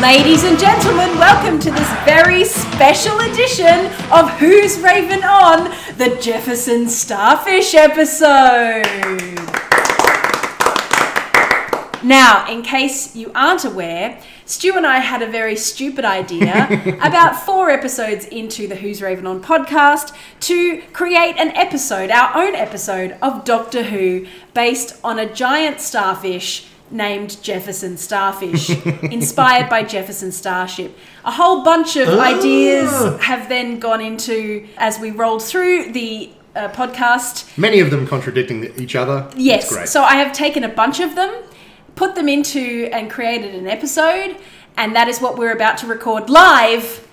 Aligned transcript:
Ladies 0.00 0.44
and 0.44 0.56
gentlemen, 0.56 1.18
welcome 1.18 1.58
to 1.58 1.72
this 1.72 1.92
very 2.04 2.44
special 2.44 3.18
edition 3.18 3.86
of 4.12 4.30
Who's 4.38 4.78
Raven 4.78 5.24
On, 5.24 5.74
the 5.96 6.16
Jefferson 6.22 6.88
Starfish 6.88 7.74
episode. 7.74 8.86
Now, 12.04 12.46
in 12.48 12.62
case 12.62 13.16
you 13.16 13.32
aren't 13.34 13.64
aware, 13.64 14.20
Stu 14.46 14.76
and 14.76 14.86
I 14.86 14.98
had 14.98 15.20
a 15.20 15.26
very 15.26 15.56
stupid 15.56 16.04
idea 16.04 16.68
about 17.02 17.34
four 17.44 17.68
episodes 17.68 18.24
into 18.26 18.68
the 18.68 18.76
Who's 18.76 19.02
Raven 19.02 19.26
On 19.26 19.42
podcast 19.42 20.14
to 20.42 20.80
create 20.92 21.36
an 21.38 21.50
episode, 21.56 22.12
our 22.12 22.36
own 22.36 22.54
episode 22.54 23.16
of 23.20 23.44
Doctor 23.44 23.82
Who, 23.82 24.28
based 24.54 25.00
on 25.02 25.18
a 25.18 25.30
giant 25.30 25.80
starfish 25.80 26.68
named 26.90 27.42
Jefferson 27.42 27.96
Starfish, 27.96 28.70
inspired 29.02 29.68
by 29.68 29.82
Jefferson 29.82 30.32
Starship. 30.32 30.96
A 31.24 31.32
whole 31.32 31.62
bunch 31.62 31.96
of 31.96 32.08
ideas 32.08 32.90
have 33.22 33.48
then 33.48 33.78
gone 33.78 34.00
into 34.00 34.66
as 34.76 34.98
we 34.98 35.10
rolled 35.10 35.42
through 35.42 35.92
the 35.92 36.30
uh, 36.56 36.68
podcast. 36.68 37.56
Many 37.58 37.80
of 37.80 37.90
them 37.90 38.06
contradicting 38.06 38.64
each 38.80 38.96
other. 38.96 39.30
Yes. 39.36 39.90
So 39.90 40.02
I 40.02 40.16
have 40.16 40.32
taken 40.32 40.64
a 40.64 40.68
bunch 40.68 41.00
of 41.00 41.14
them, 41.14 41.34
put 41.94 42.14
them 42.14 42.28
into 42.28 42.88
and 42.92 43.10
created 43.10 43.54
an 43.54 43.66
episode, 43.66 44.36
and 44.76 44.94
that 44.96 45.08
is 45.08 45.20
what 45.20 45.38
we're 45.38 45.52
about 45.52 45.78
to 45.78 45.86
record 45.86 46.30
live 46.30 47.06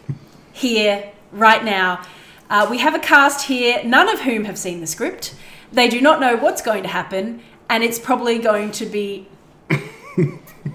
here 0.52 1.12
right 1.32 1.64
now. 1.64 2.06
Uh, 2.50 2.68
we 2.70 2.78
have 2.78 2.94
a 2.94 3.00
cast 3.00 3.48
here, 3.48 3.84
none 3.84 4.08
of 4.08 4.22
whom 4.22 4.46
have 4.46 4.58
seen 4.58 4.80
the 4.80 4.88
script. 4.88 5.36
They 5.72 5.90
do 5.90 6.00
not 6.00 6.20
know 6.20 6.38
what's 6.38 6.62
going 6.62 6.84
to 6.84 6.90
happen, 6.90 7.42
and 7.70 7.84
it's 7.84 8.00
probably 8.00 8.40
going 8.40 8.72
to 8.74 8.86
be. 8.86 9.28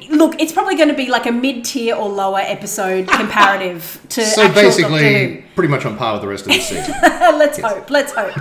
Look, 0.08 0.40
it's 0.40 0.52
probably 0.52 0.76
going 0.76 0.88
to 0.88 0.94
be 0.94 1.08
like 1.08 1.26
a 1.26 1.32
mid-tier 1.32 1.96
or 1.96 2.08
lower 2.08 2.38
episode 2.38 3.08
comparative 3.08 4.04
to 4.10 4.24
so 4.24 4.52
basically, 4.52 5.44
pretty 5.56 5.70
much 5.70 5.84
on 5.84 5.96
par 5.96 6.12
with 6.12 6.22
the 6.22 6.28
rest 6.28 6.46
of 6.46 6.52
the 6.52 6.60
season. 6.60 6.94
let's 7.02 7.58
hope. 7.58 7.90
Let's 7.90 8.12
hope. 8.12 8.36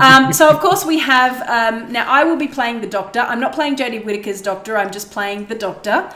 Um, 0.00 0.32
so, 0.32 0.48
of 0.48 0.60
course, 0.60 0.84
we 0.84 0.98
have. 0.98 1.42
Um, 1.48 1.92
now, 1.92 2.10
I 2.10 2.24
will 2.24 2.36
be 2.36 2.48
playing 2.48 2.80
the 2.80 2.86
Doctor. 2.86 3.20
I'm 3.20 3.40
not 3.40 3.52
playing 3.52 3.76
Jodie 3.76 4.02
Whittaker's 4.02 4.40
Doctor. 4.40 4.78
I'm 4.78 4.90
just 4.90 5.10
playing 5.10 5.46
the 5.46 5.54
Doctor. 5.54 6.10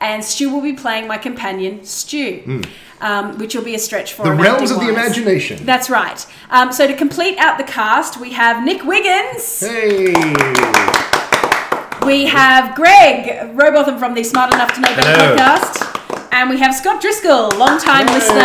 And 0.00 0.22
Stu 0.22 0.52
will 0.52 0.60
be 0.60 0.74
playing 0.74 1.08
my 1.08 1.16
companion, 1.16 1.84
Stu, 1.84 2.62
um, 3.00 3.38
which 3.38 3.54
will 3.54 3.62
be 3.62 3.74
a 3.74 3.78
stretch 3.78 4.12
for 4.12 4.24
the 4.24 4.32
realms 4.34 4.70
of 4.70 4.80
the 4.80 4.88
imagination. 4.88 5.64
That's 5.64 5.88
right. 5.88 6.26
Um, 6.50 6.72
so, 6.72 6.86
to 6.86 6.94
complete 6.94 7.38
out 7.38 7.56
the 7.56 7.64
cast, 7.64 8.20
we 8.20 8.32
have 8.32 8.62
Nick 8.62 8.84
Wiggins. 8.84 9.60
Hey! 9.60 11.12
We 12.04 12.26
have 12.26 12.74
Greg 12.74 13.54
Robotham 13.56 13.98
from 13.98 14.14
the 14.14 14.22
Smart 14.22 14.52
Enough 14.52 14.74
to 14.74 14.80
Know 14.82 14.94
Better 14.94 15.10
Hello. 15.10 15.36
podcast. 15.36 15.93
And 16.36 16.50
we 16.50 16.58
have 16.58 16.74
Scott 16.74 17.00
Driscoll, 17.00 17.50
long-time 17.56 18.06
listener 18.08 18.40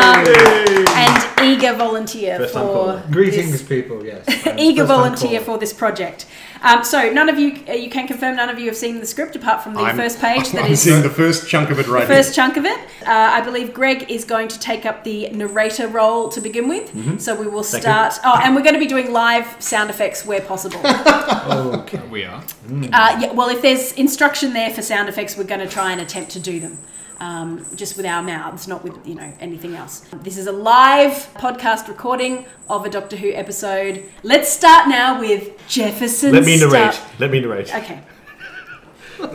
and 0.93 1.39
eager 1.43 1.73
volunteer 1.73 2.37
First 2.37 2.53
time 2.53 2.67
for 2.67 2.73
caller. 2.73 3.03
Greetings, 3.09 3.63
people. 3.63 4.05
Yes, 4.05 4.27
eager 4.59 4.85
first-time 4.85 4.87
volunteer 4.87 5.29
caller. 5.39 5.39
for 5.41 5.57
this 5.57 5.73
project. 5.73 6.27
Um, 6.61 6.83
so 6.83 7.09
none 7.09 7.29
of 7.29 7.39
you, 7.39 7.63
uh, 7.67 7.71
you 7.73 7.89
can 7.89 8.05
confirm 8.05 8.35
none 8.35 8.47
of 8.49 8.59
you 8.59 8.67
have 8.67 8.75
seen 8.75 8.99
the 8.99 9.07
script 9.07 9.35
apart 9.35 9.63
from 9.63 9.73
the 9.73 9.79
I'm- 9.79 9.97
first 9.97 10.21
page 10.21 10.51
that 10.51 10.65
I'm 10.65 10.71
is 10.71 10.81
seeing 10.81 11.01
the 11.01 11.09
first 11.09 11.49
chunk 11.49 11.71
of 11.71 11.79
it 11.79 11.87
right 11.87 12.05
first 12.05 12.35
chunk 12.35 12.57
of 12.57 12.65
it. 12.65 12.77
Uh, 13.01 13.05
I 13.07 13.41
believe 13.41 13.73
Greg 13.73 14.11
is 14.11 14.23
going 14.23 14.49
to 14.49 14.59
take 14.59 14.85
up 14.85 15.03
the 15.03 15.29
narrator 15.31 15.87
role 15.87 16.29
to 16.29 16.39
begin 16.41 16.69
with. 16.69 16.93
Mm-hmm. 16.93 17.17
So 17.17 17.33
we 17.33 17.47
will 17.47 17.63
start. 17.63 18.13
Oh, 18.23 18.39
and 18.43 18.55
we're 18.55 18.61
going 18.61 18.75
to 18.75 18.79
be 18.79 18.87
doing 18.87 19.11
live 19.11 19.47
sound 19.59 19.89
effects 19.89 20.23
where 20.27 20.41
possible. 20.41 20.79
uh, 20.83 21.73
Okay. 21.81 22.01
We 22.11 22.23
are. 22.23 22.43
yeah, 22.69 23.31
well, 23.33 23.49
if 23.49 23.63
there's 23.63 23.93
instruction 23.93 24.53
there 24.53 24.69
for 24.69 24.83
sound 24.83 25.09
effects, 25.09 25.35
we're 25.35 25.43
going 25.45 25.61
to 25.61 25.67
try 25.67 25.91
and 25.91 25.99
attempt 25.99 26.29
to 26.31 26.39
do 26.39 26.59
them. 26.59 26.77
Um, 27.21 27.65
just 27.75 27.97
with 27.97 28.05
our 28.05 28.23
mouths, 28.23 28.65
not 28.67 28.81
with 28.81 29.05
you 29.05 29.15
know 29.15 29.33
anything 29.41 29.75
else. 29.75 30.05
This 30.23 30.37
is 30.37 30.47
a 30.47 30.53
live 30.53 31.11
podcast 31.33 31.89
recording 31.89 32.45
of 32.69 32.85
a 32.85 32.89
Doctor 32.89 33.17
Who 33.17 33.33
episode. 33.33 34.05
Let's 34.23 34.49
start 34.49 34.87
now 34.87 35.19
with 35.19 35.51
Jefferson. 35.67 36.31
Let 36.31 36.45
me 36.45 36.57
Star- 36.57 36.69
narrate. 36.71 37.01
Let 37.19 37.31
me 37.31 37.41
narrate. 37.41 37.75
Okay. 37.75 37.99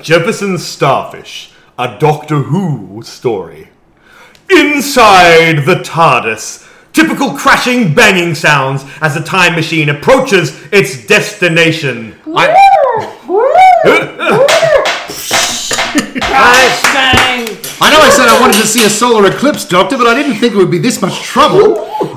Jefferson 0.02 0.56
Starfish, 0.56 1.52
a 1.78 1.98
Doctor 1.98 2.36
Who 2.36 3.02
story. 3.02 3.68
Inside 4.50 5.66
the 5.66 5.82
TARDIS, 5.84 6.66
typical 6.94 7.32
crashing, 7.34 7.94
banging 7.94 8.34
sounds 8.34 8.82
as 9.02 9.14
the 9.14 9.20
time 9.22 9.54
machine 9.54 9.90
approaches 9.90 10.58
its 10.72 11.06
destination. 11.06 12.14
I, 12.34 12.54
I 16.36 17.90
know 17.90 18.00
I 18.00 18.10
said 18.10 18.28
I 18.28 18.40
wanted 18.40 18.60
to 18.60 18.66
see 18.66 18.84
a 18.84 18.90
solar 18.90 19.30
eclipse, 19.30 19.64
Doctor, 19.64 19.96
but 19.96 20.06
I 20.06 20.14
didn't 20.14 20.36
think 20.36 20.54
it 20.54 20.56
would 20.56 20.70
be 20.70 20.78
this 20.78 21.00
much 21.00 21.22
trouble. 21.22 21.74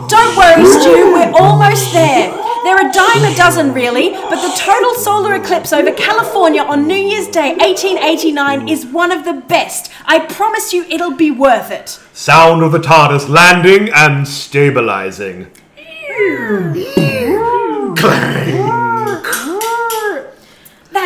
Don't 0.08 0.38
worry, 0.38 0.66
Stu, 0.66 1.14
we're 1.14 1.32
almost 1.40 1.92
there. 1.94 2.32
They're 2.64 2.90
a 2.90 2.92
dime 2.92 3.24
a 3.24 3.36
dozen, 3.36 3.74
really, 3.74 4.12
but 4.12 4.42
the 4.42 4.54
total 4.58 4.94
solar 4.96 5.36
eclipse 5.36 5.72
over 5.72 5.92
California 5.92 6.62
on 6.62 6.88
New 6.88 6.96
Year's 6.96 7.28
Day 7.28 7.56
1889 7.56 8.68
is 8.68 8.86
one 8.86 9.12
of 9.12 9.24
the 9.24 9.34
best. 9.34 9.92
I 10.06 10.20
promise 10.20 10.74
you 10.74 10.84
it'll 10.90 11.16
be 11.16 11.32
worth 11.32 11.72
it. 11.72 12.00
sound 12.14 12.64
of 12.64 12.72
the 12.72 12.80
TARDIS 12.80 13.30
landing 13.30 13.90
and 13.94 14.28
stabilizing. 14.28 15.48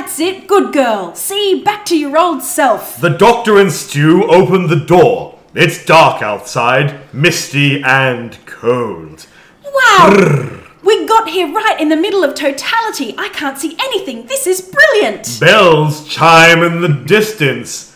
That's 0.01 0.19
it, 0.19 0.47
good 0.47 0.73
girl. 0.73 1.13
See, 1.13 1.61
back 1.63 1.85
to 1.85 1.95
your 1.95 2.17
old 2.17 2.41
self. 2.41 2.99
The 2.99 3.11
Doctor 3.11 3.59
and 3.59 3.71
Stu 3.71 4.23
open 4.23 4.65
the 4.65 4.83
door. 4.83 5.37
It's 5.53 5.85
dark 5.85 6.23
outside, 6.23 7.13
misty 7.13 7.83
and 7.83 8.35
cold. 8.47 9.27
Wow! 9.63 10.59
We 10.83 11.05
got 11.05 11.29
here 11.29 11.53
right 11.53 11.79
in 11.79 11.89
the 11.89 11.95
middle 11.95 12.23
of 12.23 12.33
totality. 12.33 13.13
I 13.15 13.29
can't 13.29 13.59
see 13.59 13.77
anything. 13.79 14.25
This 14.25 14.47
is 14.47 14.59
brilliant. 14.59 15.37
Bells 15.39 16.07
chime 16.07 16.63
in 16.63 16.81
the 16.81 16.87
distance. 17.05 17.95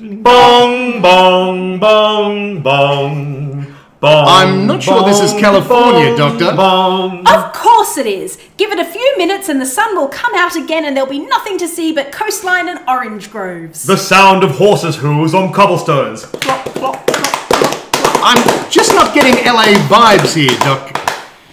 Bong, 0.00 1.00
bong, 1.00 1.78
bong, 1.78 2.62
bong. 2.62 3.53
Bong, 4.04 4.26
I'm 4.28 4.66
not 4.66 4.82
sure 4.82 5.02
this 5.02 5.18
is 5.18 5.32
California, 5.40 6.14
bong, 6.14 6.38
Doctor. 6.38 6.54
Bong. 6.54 7.26
Of 7.26 7.54
course 7.54 7.96
it 7.96 8.04
is. 8.04 8.38
Give 8.58 8.70
it 8.70 8.78
a 8.78 8.84
few 8.84 9.14
minutes 9.16 9.48
and 9.48 9.58
the 9.58 9.64
sun 9.64 9.96
will 9.96 10.08
come 10.08 10.34
out 10.34 10.56
again 10.56 10.84
and 10.84 10.94
there'll 10.94 11.08
be 11.08 11.20
nothing 11.20 11.56
to 11.56 11.66
see 11.66 11.90
but 11.90 12.12
coastline 12.12 12.68
and 12.68 12.80
orange 12.86 13.30
groves. 13.30 13.84
The 13.84 13.96
sound 13.96 14.44
of 14.44 14.50
horses' 14.58 14.96
hooves 14.96 15.32
on 15.32 15.54
cobblestones. 15.54 16.26
Plop, 16.26 16.66
plop, 16.66 17.06
plop, 17.06 17.46
plop, 17.48 17.92
plop. 17.92 18.20
I'm 18.22 18.70
just 18.70 18.92
not 18.92 19.14
getting 19.14 19.42
LA 19.42 19.72
vibes 19.88 20.34
here, 20.34 20.54
Doc. 20.58 21.00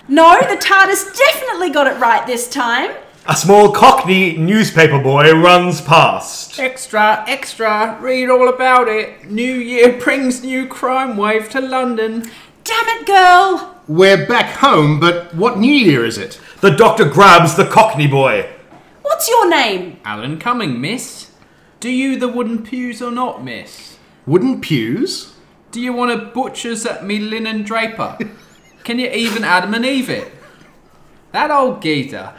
No, 0.10 0.38
the 0.42 0.58
TARDIS 0.58 1.18
definitely 1.18 1.70
got 1.70 1.88
it 1.88 1.98
right 2.02 2.28
this 2.28 2.50
time. 2.50 2.92
A 3.28 3.36
small 3.36 3.72
cockney 3.72 4.36
newspaper 4.36 4.98
boy 4.98 5.32
runs 5.34 5.80
past. 5.80 6.60
Extra, 6.60 7.24
extra, 7.28 7.96
read 8.02 8.32
all 8.32 8.50
about 8.50 8.88
it. 8.88 9.30
New 9.30 9.54
Year 9.54 10.02
brings 10.02 10.44
new 10.44 10.68
crime 10.68 11.16
wave 11.18 11.48
to 11.52 11.62
London. 11.62 12.24
Damn 12.64 12.88
it, 12.88 13.06
girl. 13.06 13.80
We're 13.88 14.26
back 14.26 14.56
home, 14.56 15.00
but 15.00 15.36
what 15.36 15.60
New 15.60 15.72
Year 15.72 16.04
is 16.04 16.18
it? 16.18 16.42
The 16.62 16.72
doctor 16.72 17.06
grabs 17.06 17.54
the 17.54 17.68
cockney 17.68 18.08
boy. 18.08 18.50
What's 19.04 19.30
your 19.30 19.48
name? 19.48 20.00
Alan 20.04 20.40
Cumming, 20.40 20.82
miss. 20.82 21.30
Do 21.80 21.92
you 21.92 22.18
the 22.18 22.28
wooden 22.28 22.64
pews 22.64 23.04
or 23.04 23.12
not, 23.12 23.44
miss? 23.44 24.00
Wooden 24.26 24.62
pews? 24.62 25.36
Do 25.70 25.80
you 25.80 25.94
want 25.94 26.12
a 26.12 26.26
butcher's 26.26 26.88
at 26.88 27.06
me 27.06 27.20
linen 27.20 27.62
draper? 27.62 28.18
Can 28.84 28.98
you 28.98 29.10
even 29.12 29.44
Adam 29.44 29.76
and 29.76 29.86
Eve 29.86 30.10
it? 30.10 30.34
That 31.34 31.52
old 31.52 31.82
geezer 31.82 32.34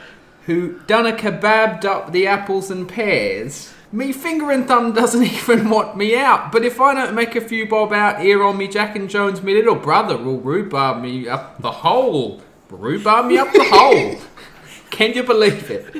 who 0.46 0.78
done 0.86 1.06
a 1.06 1.12
kebabbed 1.12 1.84
up 1.84 2.12
the 2.12 2.26
apples 2.26 2.70
and 2.70 2.88
pears. 2.88 3.72
Me 3.90 4.12
finger 4.12 4.50
and 4.50 4.66
thumb 4.66 4.92
doesn't 4.94 5.22
even 5.22 5.68
want 5.68 5.96
me 5.96 6.16
out, 6.16 6.50
but 6.50 6.64
if 6.64 6.80
I 6.80 6.94
don't 6.94 7.14
make 7.14 7.36
a 7.36 7.40
few 7.40 7.68
bob 7.68 7.92
out 7.92 8.20
here 8.20 8.42
on 8.42 8.56
me 8.56 8.68
Jack 8.68 8.96
and 8.96 9.08
Jones, 9.08 9.42
me 9.42 9.54
little 9.54 9.74
brother 9.74 10.16
will 10.16 10.40
rhubarb 10.40 11.02
me 11.02 11.28
up 11.28 11.60
the 11.60 11.70
hole. 11.70 12.42
Rhubarb 12.70 13.26
me 13.26 13.36
up 13.36 13.52
the 13.52 13.64
hole. 13.64 14.16
Can 14.90 15.12
you 15.12 15.22
believe 15.22 15.70
it? 15.70 15.92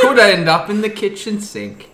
Could 0.00 0.18
end 0.18 0.48
up 0.48 0.68
in 0.68 0.82
the 0.82 0.90
kitchen 0.90 1.40
sink. 1.40 1.90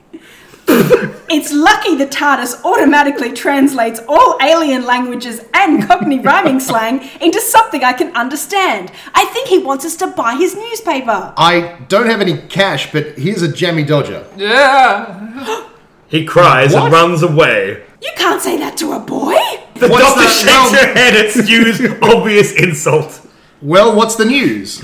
It's 0.69 1.53
lucky 1.53 1.97
the 1.97 2.07
TARDIS 2.07 2.65
automatically 2.65 3.33
translates 3.33 4.01
all 4.09 4.39
alien 4.41 4.85
languages 4.85 5.45
and 5.53 5.83
Cockney 5.87 6.19
rhyming 6.31 6.61
slang 6.61 7.09
into 7.21 7.41
something 7.41 7.83
I 7.83 7.93
can 7.93 8.15
understand. 8.15 8.93
I 9.15 9.25
think 9.27 9.49
he 9.49 9.59
wants 9.59 9.85
us 9.85 9.97
to 9.97 10.07
buy 10.07 10.37
his 10.37 10.55
newspaper. 10.55 11.35
I 11.37 11.79
don't 11.89 12.07
have 12.07 12.21
any 12.21 12.39
cash, 12.49 12.93
but 12.93 13.19
here's 13.19 13.43
a 13.43 13.51
jammy 13.53 13.85
dodger. 13.85 14.27
Yeah. 14.37 15.63
He 16.07 16.25
cries 16.25 16.73
What? 16.73 16.85
and 16.85 16.93
runs 16.93 17.23
away. 17.25 17.83
You 18.01 18.11
can't 18.15 18.41
say 18.41 18.57
that 18.59 18.77
to 18.77 18.93
a 18.93 19.01
boy. 19.01 19.35
The 19.75 19.89
What's 19.89 20.05
doctor 20.05 20.21
that? 20.21 20.71
shakes 20.71 20.81
her 20.81 20.95
head 20.95 21.17
at 21.17 21.31
Stu's 21.33 21.81
obvious 22.03 22.53
insult. 22.53 23.27
Well, 23.61 23.97
what's 23.97 24.15
the 24.15 24.27
news? 24.27 24.81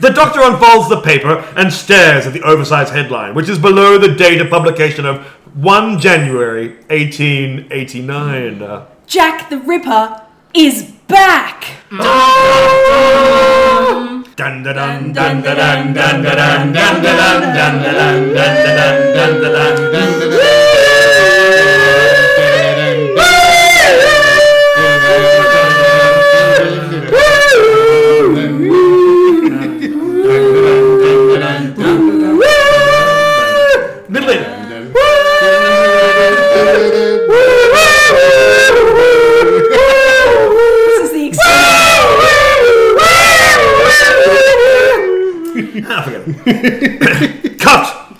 The 0.00 0.10
doctor 0.10 0.40
unfolds 0.42 0.88
the 0.88 1.00
paper 1.00 1.44
and 1.56 1.72
stares 1.72 2.26
at 2.26 2.32
the 2.32 2.42
oversized 2.42 2.92
headline, 2.92 3.34
which 3.34 3.48
is 3.48 3.58
below 3.58 3.98
the 3.98 4.14
date 4.14 4.40
of 4.40 4.48
publication 4.50 5.04
of 5.04 5.24
1 5.54 5.98
January 5.98 6.76
1889. 6.88 8.62
Uh, 8.62 8.86
Jack 9.06 9.50
the 9.50 9.58
Ripper 9.58 10.22
is 10.54 10.92
back! 11.08 11.64
Dun 14.34 14.62
dun 14.62 14.74
dun 14.74 15.12
dun 15.12 15.42
dun 15.42 15.42
dun 15.42 15.92
dun 15.92 15.92
dun 15.92 16.72
dun 16.72 17.02
dun 17.02 17.42
dun 17.52 17.82
dun 17.82 18.22
dun 18.32 18.54
dun 18.64 19.02
dun 19.14 19.42
dun 19.42 19.92
dun 19.92 20.22
Middling. 20.32 20.61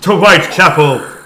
To 0.03 0.17
Whitechapel. 0.17 0.99
Oh, 0.99 1.23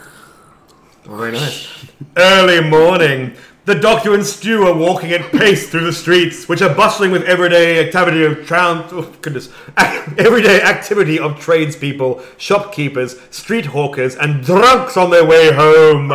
very 1.08 1.32
nice. 1.32 1.68
Early 2.16 2.62
morning. 2.70 3.34
The 3.66 3.74
doctor 3.74 4.14
and 4.14 4.24
Stu 4.24 4.68
are 4.68 4.74
walking 4.76 5.12
at 5.14 5.32
pace 5.32 5.68
through 5.68 5.86
the 5.86 5.92
streets, 5.92 6.48
which 6.48 6.62
are 6.62 6.74
bustling 6.74 7.10
with 7.10 7.24
everyday 7.24 7.84
activity 7.84 8.24
of 8.24 8.38
tran- 8.46 8.88
oh, 8.92 9.12
goodness, 9.24 9.50
everyday 9.76 10.62
activity 10.62 11.18
of 11.18 11.40
tradespeople, 11.40 12.22
shopkeepers, 12.38 13.20
street 13.32 13.66
hawkers, 13.66 14.16
and 14.16 14.44
drunks 14.46 14.96
on 14.96 15.10
their 15.10 15.26
way 15.26 15.52
home. 15.52 16.10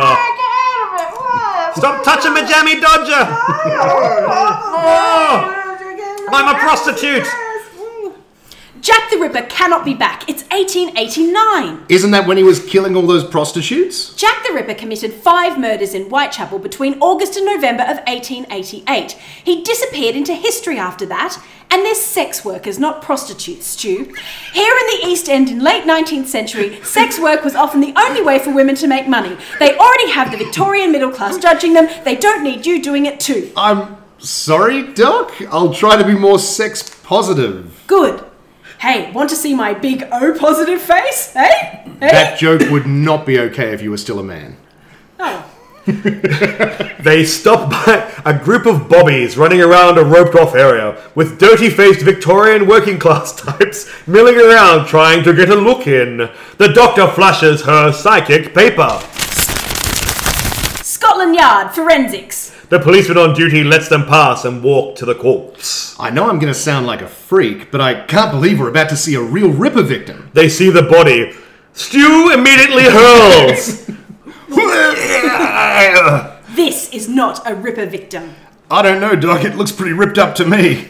Stop 1.75 2.01
touching 2.05 2.33
my 2.33 2.45
jammy 2.47 2.79
dodger! 2.79 3.27
Oh, 6.25 6.29
I'm 6.35 6.55
a 6.55 6.59
prostitute. 6.59 7.27
Jack 8.83 9.09
the 9.09 9.17
Ripper 9.17 9.43
cannot 9.43 9.85
be 9.85 9.93
back. 9.93 10.29
It's 10.29 10.43
1889. 10.51 11.85
Isn't 11.87 12.11
that 12.11 12.27
when 12.27 12.35
he 12.35 12.43
was 12.43 12.59
killing 12.65 12.97
all 12.97 13.07
those 13.07 13.23
prostitutes? 13.23 14.13
Jack 14.15 14.45
the 14.45 14.53
Ripper 14.53 14.73
committed 14.73 15.13
five 15.13 15.57
murders 15.57 15.93
in 15.93 16.09
Whitechapel 16.09 16.59
between 16.59 16.99
August 16.99 17.37
and 17.37 17.45
November 17.45 17.83
of 17.83 17.99
1888. 18.07 19.13
He 19.41 19.63
disappeared 19.63 20.17
into 20.17 20.35
history 20.35 20.77
after 20.77 21.05
that, 21.05 21.41
and 21.71 21.85
they're 21.85 21.95
sex 21.95 22.43
workers, 22.43 22.77
not 22.77 23.01
prostitutes, 23.01 23.67
Stu. 23.67 24.13
Here 24.51 24.77
in 24.77 24.87
the 24.87 25.07
East 25.07 25.29
End 25.29 25.49
in 25.49 25.59
late 25.59 25.85
19th 25.85 26.27
century, 26.27 26.83
sex 26.83 27.17
work 27.17 27.45
was 27.45 27.55
often 27.55 27.79
the 27.79 27.93
only 27.97 28.21
way 28.21 28.37
for 28.37 28.53
women 28.53 28.75
to 28.75 28.87
make 28.87 29.07
money. 29.07 29.37
They 29.59 29.77
already 29.77 30.11
have 30.11 30.29
the 30.29 30.37
Victorian 30.37 30.91
middle 30.91 31.09
class 31.09 31.37
judging 31.37 31.71
them, 31.71 31.87
they 32.03 32.17
don't 32.17 32.43
need 32.43 32.65
you 32.65 32.83
doing 32.83 33.05
it 33.05 33.21
too. 33.21 33.49
I'm 33.55 33.95
sorry, 34.17 34.91
Doc. 34.91 35.31
I'll 35.49 35.73
try 35.73 35.95
to 35.95 36.05
be 36.05 36.15
more 36.15 36.37
sex 36.37 36.83
positive. 37.01 37.81
Good. 37.87 38.25
Hey, 38.83 39.09
want 39.13 39.29
to 39.29 39.37
see 39.37 39.55
my 39.55 39.73
big 39.73 40.05
O 40.11 40.37
positive 40.37 40.81
face? 40.81 41.31
Hey? 41.31 41.83
Hey? 42.01 42.11
That 42.11 42.37
joke 42.37 42.69
would 42.69 42.85
not 42.85 43.25
be 43.25 43.39
okay 43.39 43.71
if 43.71 43.81
you 43.81 43.89
were 43.91 43.97
still 43.97 44.19
a 44.19 44.23
man. 44.23 44.57
Oh. 45.17 45.49
They 46.99 47.25
stop 47.25 47.69
by 47.69 48.11
a 48.25 48.37
group 48.37 48.65
of 48.65 48.89
bobbies 48.89 49.37
running 49.37 49.61
around 49.61 49.97
a 49.97 50.03
roped 50.03 50.35
off 50.35 50.53
area 50.53 51.01
with 51.15 51.39
dirty 51.39 51.69
faced 51.69 52.01
Victorian 52.01 52.67
working 52.67 52.99
class 52.99 53.33
types 53.41 53.89
milling 54.05 54.37
around 54.37 54.87
trying 54.87 55.23
to 55.23 55.33
get 55.33 55.49
a 55.49 55.55
look 55.55 55.87
in. 55.87 56.29
The 56.57 56.71
doctor 56.73 57.07
flashes 57.07 57.63
her 57.63 57.93
psychic 57.93 58.53
paper. 58.53 59.01
Scotland 61.23 61.39
Yard, 61.39 61.71
forensics. 61.73 62.49
The 62.67 62.79
policeman 62.79 63.17
on 63.17 63.33
duty 63.33 63.63
lets 63.63 63.87
them 63.87 64.05
pass 64.05 64.43
and 64.43 64.61
walk 64.61 64.97
to 64.97 65.05
the 65.05 65.15
corpse. 65.15 65.97
I 65.97 66.09
know 66.09 66.29
I'm 66.29 66.37
going 66.37 66.51
to 66.51 66.59
sound 66.59 66.85
like 66.85 67.01
a 67.01 67.07
freak, 67.07 67.71
but 67.71 67.79
I 67.79 68.03
can't 68.07 68.29
believe 68.29 68.59
we're 68.59 68.67
about 68.67 68.89
to 68.89 68.97
see 68.97 69.15
a 69.15 69.21
real 69.21 69.49
Ripper 69.49 69.83
victim. 69.83 70.29
They 70.33 70.49
see 70.49 70.69
the 70.69 70.81
body. 70.81 71.31
Stu 71.71 72.31
immediately 72.33 72.83
hurls. 72.83 73.89
This 76.55 76.93
is 76.93 77.09
not 77.09 77.49
a 77.49 77.55
Ripper 77.55 77.87
victim. 77.87 78.35
I 78.69 78.81
don't 78.83 79.01
know, 79.01 79.15
Doc. 79.15 79.43
It 79.43 79.55
looks 79.55 79.71
pretty 79.71 79.93
ripped 79.93 80.19
up 80.19 80.35
to 80.35 80.45
me. 80.45 80.89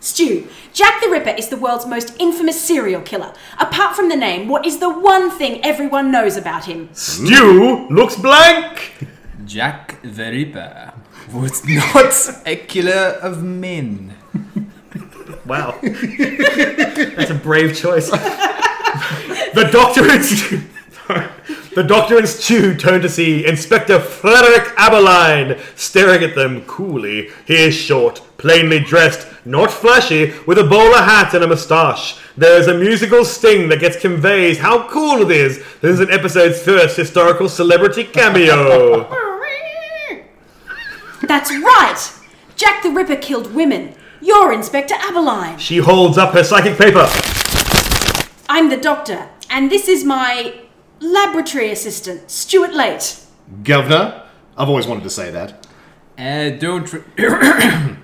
Stu, 0.00 0.48
Jack 0.72 1.02
the 1.02 1.10
Ripper 1.10 1.30
is 1.36 1.48
the 1.48 1.58
world's 1.58 1.86
most 1.86 2.16
infamous 2.18 2.58
serial 2.58 3.02
killer. 3.02 3.34
Apart 3.58 3.94
from 3.94 4.08
the 4.08 4.16
name, 4.16 4.48
what 4.48 4.64
is 4.64 4.78
the 4.78 4.88
one 4.88 5.30
thing 5.30 5.62
everyone 5.64 6.10
knows 6.10 6.36
about 6.36 6.64
him? 6.64 6.88
Stu 6.92 7.86
looks 7.90 8.16
blank. 8.16 9.08
Jack 9.44 10.00
the 10.02 10.30
Ripper 10.30 10.92
was 11.32 11.64
not 11.68 12.42
a 12.46 12.56
killer 12.56 13.18
of 13.22 13.42
men. 13.42 14.14
Wow. 15.46 15.78
That's 15.82 17.30
a 17.30 17.40
brave 17.42 17.76
choice. 17.76 18.10
the 18.10 19.68
doctor 19.72 20.08
and 20.08 20.24
Stu, 20.24 20.62
the 21.74 21.82
doctor 21.82 22.18
and 22.18 22.28
Stu 22.28 22.76
turn 22.76 23.00
to 23.02 23.08
see 23.08 23.46
Inspector 23.46 23.98
Frederick 24.00 24.68
Abberline 24.76 25.58
staring 25.76 26.22
at 26.22 26.34
them 26.34 26.62
coolly. 26.66 27.30
He 27.46 27.56
is 27.56 27.74
short, 27.74 28.22
plainly 28.38 28.78
dressed, 28.78 29.26
not 29.44 29.70
flashy, 29.70 30.32
with 30.46 30.58
a 30.58 30.64
bowler 30.64 31.02
hat 31.02 31.34
and 31.34 31.42
a 31.42 31.48
moustache. 31.48 32.18
There 32.36 32.60
is 32.60 32.68
a 32.68 32.74
musical 32.78 33.24
sting 33.24 33.68
that 33.70 33.80
gets 33.80 33.98
conveys 33.98 34.58
how 34.58 34.88
cool 34.88 35.22
it 35.22 35.30
is. 35.30 35.58
This 35.80 35.94
is 35.94 36.00
an 36.00 36.10
episode's 36.10 36.62
first 36.62 36.96
historical 36.96 37.48
celebrity 37.48 38.04
cameo. 38.04 39.28
That's 41.26 41.50
right! 41.52 41.98
Jack 42.56 42.82
the 42.82 42.90
Ripper 42.90 43.16
killed 43.16 43.54
women. 43.54 43.94
You're 44.20 44.52
Inspector 44.52 44.94
Abberline. 44.94 45.58
she 45.58 45.78
holds 45.78 46.16
up 46.18 46.32
her 46.34 46.44
psychic 46.44 46.78
paper. 46.78 47.06
I'm 48.48 48.68
the 48.68 48.76
doctor, 48.76 49.28
and 49.50 49.70
this 49.70 49.88
is 49.88 50.04
my 50.04 50.54
laboratory 51.00 51.70
assistant, 51.70 52.30
Stuart 52.30 52.74
Late. 52.74 53.18
Governor? 53.64 54.22
I've 54.56 54.68
always 54.68 54.86
wanted 54.86 55.04
to 55.04 55.10
say 55.10 55.30
that. 55.30 55.66
I 56.18 56.50
don't. 56.50 56.92
Re- 56.92 57.02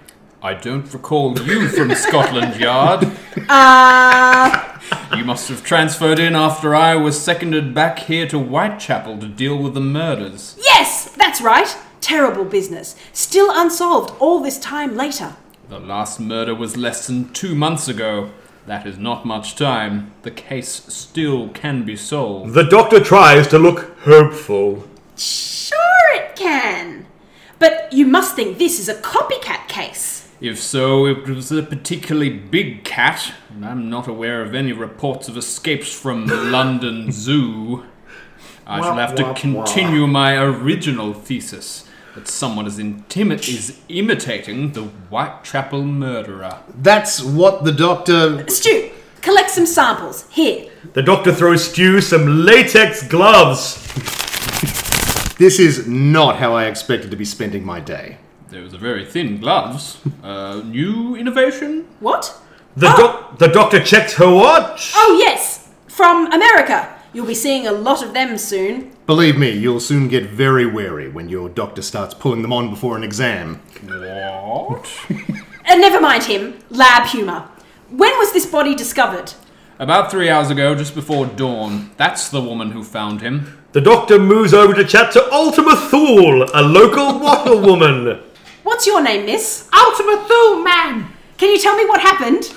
I 0.42 0.54
don't 0.54 0.92
recall 0.94 1.38
you 1.40 1.68
from 1.68 1.92
Scotland 1.94 2.58
Yard. 2.60 3.10
Uh, 3.48 4.78
You 5.16 5.24
must 5.24 5.48
have 5.48 5.64
transferred 5.64 6.18
in 6.20 6.34
after 6.36 6.74
I 6.74 6.94
was 6.94 7.20
seconded 7.20 7.74
back 7.74 7.98
here 8.00 8.26
to 8.28 8.38
Whitechapel 8.38 9.18
to 9.18 9.26
deal 9.28 9.58
with 9.60 9.74
the 9.74 9.80
murders. 9.80 10.56
yes, 10.62 11.10
that's 11.16 11.40
right. 11.40 11.76
Terrible 12.00 12.44
business. 12.44 12.96
Still 13.12 13.50
unsolved 13.50 14.14
all 14.18 14.40
this 14.40 14.58
time 14.58 14.96
later. 14.96 15.36
The 15.68 15.78
last 15.78 16.18
murder 16.18 16.54
was 16.54 16.76
less 16.76 17.06
than 17.06 17.32
two 17.32 17.54
months 17.54 17.88
ago. 17.88 18.30
That 18.66 18.86
is 18.86 18.98
not 18.98 19.24
much 19.24 19.56
time. 19.56 20.12
The 20.22 20.30
case 20.30 20.68
still 20.68 21.48
can 21.48 21.84
be 21.84 21.96
solved. 21.96 22.54
The 22.54 22.64
doctor 22.64 23.00
tries 23.00 23.48
to 23.48 23.58
look 23.58 23.98
hopeful. 24.00 24.86
Sure, 25.16 25.78
it 26.14 26.36
can. 26.36 27.06
But 27.58 27.92
you 27.92 28.06
must 28.06 28.36
think 28.36 28.58
this 28.58 28.78
is 28.78 28.88
a 28.88 28.94
copycat 28.94 29.68
case. 29.68 30.28
If 30.40 30.58
so, 30.60 31.06
it 31.06 31.26
was 31.26 31.50
a 31.50 31.62
particularly 31.62 32.30
big 32.30 32.84
cat, 32.84 33.32
and 33.50 33.64
I'm 33.64 33.90
not 33.90 34.06
aware 34.06 34.42
of 34.42 34.54
any 34.54 34.72
reports 34.72 35.28
of 35.28 35.36
escapes 35.36 35.92
from 35.92 36.26
the 36.26 36.36
London 36.56 37.10
Zoo. 37.10 37.84
I 38.66 38.80
shall 38.82 38.96
have 38.96 39.14
to 39.16 39.34
continue 39.34 40.06
my 40.06 40.36
original 40.36 41.14
thesis 41.14 41.87
that 42.18 42.28
someone 42.28 42.66
is, 42.66 42.78
intimi- 42.78 43.38
is 43.48 43.78
imitating 43.88 44.72
the 44.72 44.82
Whitechapel 44.82 45.84
murderer. 45.84 46.58
That's 46.74 47.22
what 47.22 47.64
the 47.64 47.70
doctor. 47.72 48.44
Stu, 48.48 48.90
collect 49.22 49.50
some 49.50 49.66
samples. 49.66 50.28
Here. 50.30 50.68
The 50.94 51.02
doctor 51.02 51.32
throws 51.32 51.68
Stu 51.70 52.00
some 52.00 52.44
latex 52.44 53.06
gloves. 53.06 53.76
This 55.38 55.60
is 55.60 55.86
not 55.86 56.36
how 56.38 56.54
I 56.54 56.64
expected 56.64 57.12
to 57.12 57.16
be 57.16 57.24
spending 57.24 57.64
my 57.64 57.78
day. 57.78 58.18
Those 58.48 58.74
are 58.74 58.78
very 58.78 59.04
thin 59.04 59.38
gloves. 59.38 59.98
Uh, 60.22 60.62
new 60.64 61.14
innovation? 61.14 61.86
What? 62.00 62.36
The, 62.76 62.88
doc- 62.88 63.38
the 63.38 63.48
doctor 63.48 63.80
checks 63.82 64.14
her 64.14 64.28
watch. 64.34 64.92
Oh, 64.96 65.16
yes. 65.20 65.68
From 65.86 66.32
America. 66.32 66.97
You'll 67.12 67.26
be 67.26 67.34
seeing 67.34 67.66
a 67.66 67.72
lot 67.72 68.02
of 68.02 68.12
them 68.12 68.36
soon. 68.36 68.92
Believe 69.06 69.38
me, 69.38 69.50
you'll 69.50 69.80
soon 69.80 70.08
get 70.08 70.24
very 70.26 70.66
wary 70.66 71.08
when 71.08 71.30
your 71.30 71.48
doctor 71.48 71.80
starts 71.80 72.12
pulling 72.12 72.42
them 72.42 72.52
on 72.52 72.68
before 72.68 72.96
an 72.96 73.02
exam. 73.02 73.62
What? 73.86 74.86
And 75.64 75.80
never 75.80 76.00
mind 76.00 76.24
him. 76.24 76.58
Lab 76.68 77.06
humour. 77.08 77.48
When 77.90 78.12
was 78.18 78.32
this 78.32 78.44
body 78.44 78.74
discovered? 78.74 79.32
About 79.78 80.10
three 80.10 80.28
hours 80.28 80.50
ago, 80.50 80.74
just 80.74 80.94
before 80.94 81.24
dawn. 81.24 81.90
That's 81.96 82.28
the 82.28 82.42
woman 82.42 82.72
who 82.72 82.84
found 82.84 83.22
him. 83.22 83.56
The 83.72 83.80
doctor 83.80 84.18
moves 84.18 84.52
over 84.52 84.74
to 84.74 84.84
chat 84.84 85.12
to 85.12 85.32
Ultima 85.32 85.76
Thule, 85.76 86.46
a 86.52 86.62
local 86.62 87.18
water 87.20 87.56
woman. 87.56 88.20
What's 88.64 88.86
your 88.86 89.02
name, 89.02 89.24
miss? 89.24 89.68
Ultima 89.72 90.24
Thule, 90.28 90.62
man! 90.62 91.06
Can 91.38 91.50
you 91.50 91.58
tell 91.60 91.76
me 91.76 91.86
what 91.86 92.00
happened? 92.00 92.52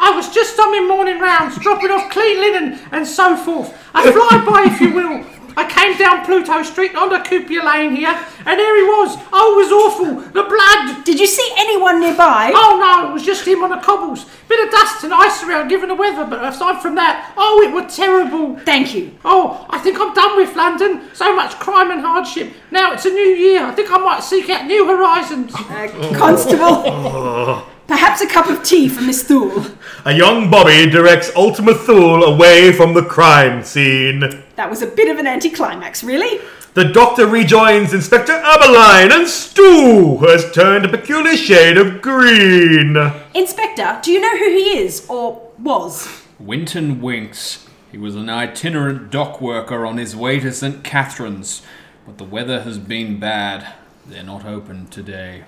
I 0.00 0.10
was 0.16 0.32
just 0.32 0.58
on 0.58 0.70
my 0.72 0.80
morning 0.94 1.20
rounds, 1.20 1.58
dropping 1.58 1.90
off 1.90 2.10
clean 2.10 2.40
linen 2.40 2.80
and 2.90 3.06
so 3.06 3.36
forth. 3.36 3.68
A 3.94 4.00
flyby, 4.02 4.66
if 4.66 4.80
you 4.80 4.94
will. 4.94 5.24
I 5.56 5.68
came 5.68 5.96
down 5.98 6.24
Pluto 6.24 6.62
Street 6.62 6.94
onto 6.94 7.22
Cooper 7.28 7.62
Lane 7.64 7.94
here, 7.94 8.16
and 8.46 8.58
there 8.58 8.76
he 8.76 8.84
was. 8.84 9.18
Oh, 9.32 9.52
it 9.52 9.64
was 9.64 9.72
awful. 9.72 10.14
The 10.32 10.48
blood. 10.48 11.04
Did 11.04 11.20
you 11.20 11.26
see 11.26 11.52
anyone 11.58 12.00
nearby? 12.00 12.52
Oh 12.54 12.78
no, 12.80 13.10
it 13.10 13.12
was 13.12 13.24
just 13.24 13.46
him 13.46 13.62
on 13.62 13.70
the 13.70 13.76
cobbles. 13.76 14.24
Bit 14.48 14.64
of 14.64 14.70
dust 14.70 15.04
and 15.04 15.12
ice 15.12 15.42
around 15.42 15.68
given 15.68 15.88
the 15.88 15.94
weather, 15.94 16.24
but 16.24 16.42
aside 16.44 16.80
from 16.80 16.94
that, 16.94 17.34
oh, 17.36 17.62
it 17.62 17.72
was 17.72 17.94
terrible. 17.94 18.58
Thank 18.60 18.94
you. 18.94 19.14
Oh, 19.24 19.66
I 19.68 19.78
think 19.78 19.98
I'm 20.00 20.14
done 20.14 20.36
with 20.36 20.56
London. 20.56 21.02
So 21.14 21.34
much 21.36 21.52
crime 21.58 21.90
and 21.90 22.00
hardship. 22.00 22.52
Now 22.70 22.92
it's 22.92 23.04
a 23.04 23.10
new 23.10 23.20
year. 23.20 23.64
I 23.64 23.72
think 23.72 23.90
I 23.90 23.98
might 23.98 24.22
seek 24.22 24.48
out 24.48 24.66
new 24.66 24.86
horizons. 24.86 25.52
Uh, 25.54 26.14
constable. 26.16 27.66
Perhaps 27.90 28.20
a 28.20 28.28
cup 28.28 28.48
of 28.48 28.62
tea 28.62 28.88
for 28.88 29.00
Miss 29.00 29.24
Thule. 29.24 29.66
A 30.04 30.14
young 30.14 30.48
Bobby 30.48 30.88
directs 30.88 31.34
Ultima 31.34 31.74
Thule 31.74 32.22
away 32.22 32.72
from 32.72 32.94
the 32.94 33.02
crime 33.02 33.64
scene. 33.64 34.44
That 34.54 34.70
was 34.70 34.80
a 34.80 34.86
bit 34.86 35.10
of 35.10 35.18
an 35.18 35.26
anticlimax, 35.26 36.04
really. 36.04 36.40
The 36.74 36.84
doctor 36.84 37.26
rejoins 37.26 37.92
Inspector 37.92 38.32
Abberline, 38.32 39.10
and 39.10 39.26
Stu 39.26 40.18
has 40.18 40.52
turned 40.52 40.84
a 40.84 40.88
peculiar 40.88 41.36
shade 41.36 41.76
of 41.76 42.00
green. 42.00 42.96
Inspector, 43.34 43.98
do 44.04 44.12
you 44.12 44.20
know 44.20 44.38
who 44.38 44.50
he 44.50 44.78
is, 44.78 45.04
or 45.08 45.50
was? 45.58 46.08
Winton 46.38 47.00
Winks. 47.00 47.66
He 47.90 47.98
was 47.98 48.14
an 48.14 48.30
itinerant 48.30 49.10
dock 49.10 49.40
worker 49.40 49.84
on 49.84 49.96
his 49.96 50.14
way 50.14 50.38
to 50.38 50.52
St. 50.52 50.84
Catherine's, 50.84 51.62
but 52.06 52.18
the 52.18 52.24
weather 52.24 52.62
has 52.62 52.78
been 52.78 53.18
bad. 53.18 53.74
They're 54.06 54.22
not 54.22 54.44
open 54.44 54.86
today. 54.86 55.42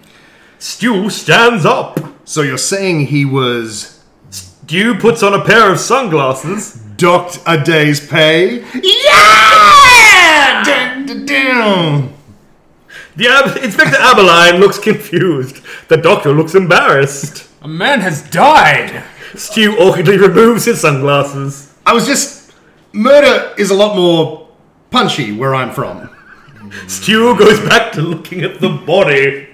Stu 0.62 1.10
stands 1.10 1.66
up. 1.66 1.98
So 2.24 2.42
you're 2.42 2.56
saying 2.56 3.06
he 3.06 3.24
was 3.24 4.00
Stu 4.30 4.94
puts 4.94 5.20
on 5.24 5.34
a 5.34 5.44
pair 5.44 5.72
of 5.72 5.80
sunglasses. 5.80 6.74
docked 6.96 7.40
a 7.46 7.60
day's 7.60 7.98
pay? 8.06 8.60
Yeah! 8.80 10.62
Dun, 10.64 11.06
dun, 11.06 11.26
dun. 11.26 12.12
The 13.16 13.26
Ab- 13.26 13.56
Inspector 13.56 13.96
Abberline 13.96 14.60
looks 14.60 14.78
confused. 14.78 15.62
The 15.88 15.96
doctor 15.96 16.32
looks 16.32 16.54
embarrassed. 16.54 17.48
A 17.62 17.66
man 17.68 18.00
has 18.00 18.22
died! 18.30 19.02
Stu 19.34 19.72
awkwardly 19.78 20.16
removes 20.16 20.64
his 20.66 20.80
sunglasses. 20.80 21.74
I 21.84 21.92
was 21.92 22.06
just. 22.06 22.52
Murder 22.92 23.52
is 23.58 23.70
a 23.70 23.74
lot 23.74 23.96
more 23.96 24.48
punchy 24.90 25.32
where 25.36 25.56
I'm 25.56 25.72
from. 25.72 26.08
Stu 26.86 27.36
goes 27.36 27.58
back 27.68 27.90
to 27.94 28.00
looking 28.02 28.42
at 28.42 28.60
the 28.60 28.68
body. 28.68 29.48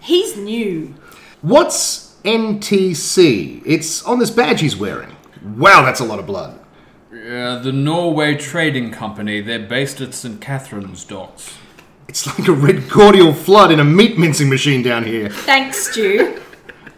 He's 0.00 0.36
new. 0.36 0.94
What's 1.42 2.16
NTC? 2.24 3.62
It's 3.66 4.02
on 4.04 4.18
this 4.18 4.30
badge 4.30 4.60
he's 4.60 4.76
wearing. 4.76 5.14
Wow, 5.42 5.84
that's 5.84 6.00
a 6.00 6.04
lot 6.04 6.18
of 6.18 6.26
blood. 6.26 6.58
Yeah, 7.12 7.60
the 7.62 7.72
Norway 7.72 8.36
Trading 8.36 8.90
Company. 8.90 9.40
They're 9.40 9.58
based 9.58 10.00
at 10.00 10.14
St. 10.14 10.40
Catherine's 10.40 11.04
docks. 11.04 11.56
It's 12.08 12.26
like 12.26 12.48
a 12.48 12.52
red 12.52 12.90
cordial 12.90 13.32
flood 13.32 13.70
in 13.72 13.80
a 13.80 13.84
meat 13.84 14.18
mincing 14.18 14.48
machine 14.48 14.82
down 14.82 15.04
here. 15.04 15.28
Thanks, 15.28 15.88
Stu. 15.88 16.40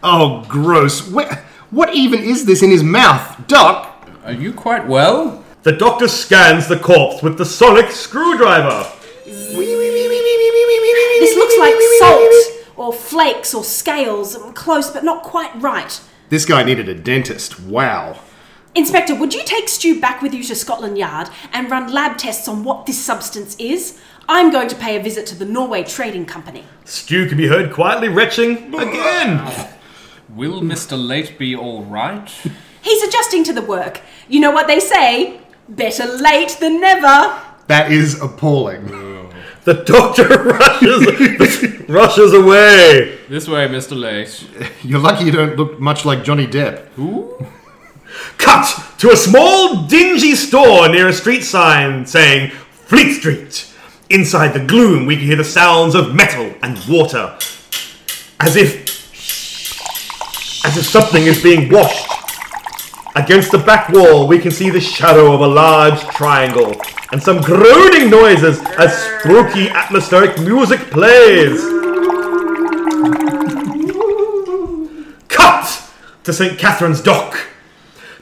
Oh, 0.03 0.45
gross. 0.47 1.09
Where, 1.09 1.45
what 1.71 1.93
even 1.93 2.21
is 2.21 2.45
this 2.45 2.61
in 2.63 2.69
his 2.69 2.83
mouth? 2.83 3.47
Doc? 3.47 4.07
Are 4.23 4.33
you 4.33 4.53
quite 4.53 4.85
well? 4.87 5.43
The 5.63 5.71
doctor 5.71 6.07
scans 6.07 6.67
the 6.67 6.77
corpse 6.79 7.21
with 7.23 7.37
the 7.37 7.45
sonic 7.45 7.91
screwdriver. 7.91 8.91
This 9.25 9.55
looks 11.35 11.57
like 11.57 11.75
salt, 11.99 12.33
or 12.77 12.93
flakes, 12.93 13.53
or 13.53 13.63
scales. 13.63 14.35
Um, 14.35 14.53
close, 14.53 14.89
but 14.89 15.03
not 15.03 15.23
quite 15.23 15.53
right. 15.61 15.99
This 16.29 16.45
guy 16.45 16.63
needed 16.63 16.87
a 16.87 16.95
dentist. 16.95 17.59
Wow. 17.59 18.19
Inspector, 18.75 19.15
would 19.15 19.33
you 19.33 19.43
take 19.43 19.67
Stu 19.69 19.99
back 19.99 20.21
with 20.21 20.33
you 20.33 20.43
to 20.43 20.55
Scotland 20.55 20.97
Yard 20.97 21.29
and 21.51 21.71
run 21.71 21.91
lab 21.91 22.17
tests 22.17 22.47
on 22.47 22.63
what 22.63 22.85
this 22.85 23.03
substance 23.03 23.55
is? 23.57 23.99
I'm 24.29 24.51
going 24.51 24.67
to 24.67 24.75
pay 24.75 24.97
a 24.97 25.01
visit 25.01 25.25
to 25.27 25.35
the 25.35 25.45
Norway 25.45 25.83
Trading 25.83 26.25
Company. 26.25 26.63
Stu 26.85 27.27
can 27.27 27.37
be 27.37 27.47
heard 27.47 27.71
quietly 27.73 28.09
retching 28.09 28.75
again. 28.75 29.69
Will 30.29 30.61
Mr. 30.61 30.95
Late 30.95 31.39
be 31.39 31.55
alright? 31.55 32.29
He's 32.81 33.01
adjusting 33.03 33.43
to 33.45 33.53
the 33.53 33.61
work. 33.61 34.01
You 34.27 34.41
know 34.41 34.51
what 34.51 34.67
they 34.67 34.79
say? 34.79 35.41
Better 35.69 36.05
late 36.05 36.57
than 36.59 36.79
never. 36.79 37.41
That 37.67 37.91
is 37.91 38.21
appalling. 38.21 38.87
The 39.63 39.83
doctor 39.83 40.27
rushes 40.43 41.66
rushes 41.87 42.33
away. 42.33 43.17
This 43.29 43.47
way, 43.47 43.67
Mr. 43.67 43.99
Late. 43.99 44.47
You're 44.83 44.99
lucky 44.99 45.25
you 45.25 45.31
don't 45.31 45.55
look 45.55 45.79
much 45.79 46.05
like 46.05 46.23
Johnny 46.23 46.47
Depp. 46.47 46.87
Who? 46.95 47.37
Cut 48.37 48.99
to 48.99 49.11
a 49.11 49.15
small, 49.15 49.87
dingy 49.87 50.35
store 50.35 50.89
near 50.89 51.07
a 51.07 51.13
street 51.13 51.43
sign 51.43 52.05
saying 52.05 52.51
Fleet 52.51 53.13
Street. 53.13 53.73
Inside 54.09 54.53
the 54.53 54.65
gloom, 54.65 55.05
we 55.05 55.17
can 55.17 55.25
hear 55.25 55.35
the 55.35 55.43
sounds 55.43 55.93
of 55.93 56.15
metal 56.15 56.53
and 56.63 56.79
water, 56.87 57.37
as 58.39 58.55
if 58.55 58.87
as 60.65 60.77
if 60.77 60.85
something 60.85 61.23
is 61.23 61.43
being 61.43 61.69
washed. 61.69 62.07
Against 63.15 63.51
the 63.51 63.57
back 63.57 63.89
wall, 63.89 64.27
we 64.27 64.39
can 64.39 64.51
see 64.51 64.69
the 64.69 64.79
shadow 64.79 65.33
of 65.33 65.41
a 65.41 65.47
large 65.47 65.99
triangle 66.15 66.73
and 67.11 67.21
some 67.21 67.41
groaning 67.41 68.09
noises 68.09 68.59
as 68.77 68.95
spooky 69.21 69.69
atmospheric 69.69 70.39
music 70.39 70.79
plays. 70.91 71.61
Cut 75.27 75.91
to 76.23 76.33
St. 76.33 76.59
Catherine's 76.59 77.01
Dock. 77.01 77.37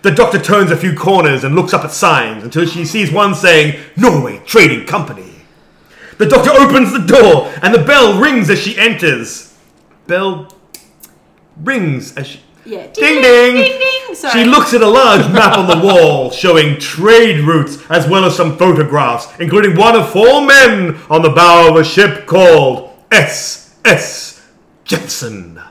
The 0.03 0.11
doctor 0.11 0.39
turns 0.39 0.69
a 0.69 0.77
few 0.77 0.95
corners 0.95 1.43
and 1.43 1.55
looks 1.55 1.73
up 1.73 1.83
at 1.83 1.91
signs 1.91 2.43
until 2.43 2.67
she 2.67 2.85
sees 2.85 3.11
one 3.11 3.33
saying 3.33 3.79
Norway 3.97 4.39
Trading 4.45 4.85
Company. 4.85 5.31
The 6.19 6.27
doctor 6.27 6.51
opens 6.51 6.93
the 6.93 6.99
door 6.99 7.51
and 7.63 7.73
the 7.73 7.83
bell 7.83 8.19
rings 8.19 8.49
as 8.49 8.59
she 8.59 8.77
enters. 8.77 9.57
Bell 10.05 10.55
rings 11.57 12.15
as 12.15 12.27
she. 12.27 12.44
Yeah. 12.65 12.87
Ding 12.87 13.21
ding! 13.21 13.55
Ding 13.55 13.79
ding! 13.79 14.15
Sorry. 14.15 14.43
She 14.43 14.49
looks 14.49 14.73
at 14.73 14.81
a 14.81 14.87
large 14.87 15.31
map 15.31 15.57
on 15.57 15.67
the 15.67 15.85
wall 15.85 16.31
showing 16.31 16.79
trade 16.79 17.41
routes 17.41 17.77
as 17.91 18.07
well 18.07 18.25
as 18.25 18.35
some 18.35 18.57
photographs, 18.57 19.27
including 19.39 19.77
one 19.77 19.95
of 19.95 20.09
four 20.11 20.45
men 20.45 20.95
on 21.09 21.21
the 21.21 21.29
bow 21.29 21.69
of 21.69 21.75
a 21.75 21.83
ship 21.83 22.25
called 22.25 22.91
S.S. 23.11 24.47
Jepson. 24.83 25.61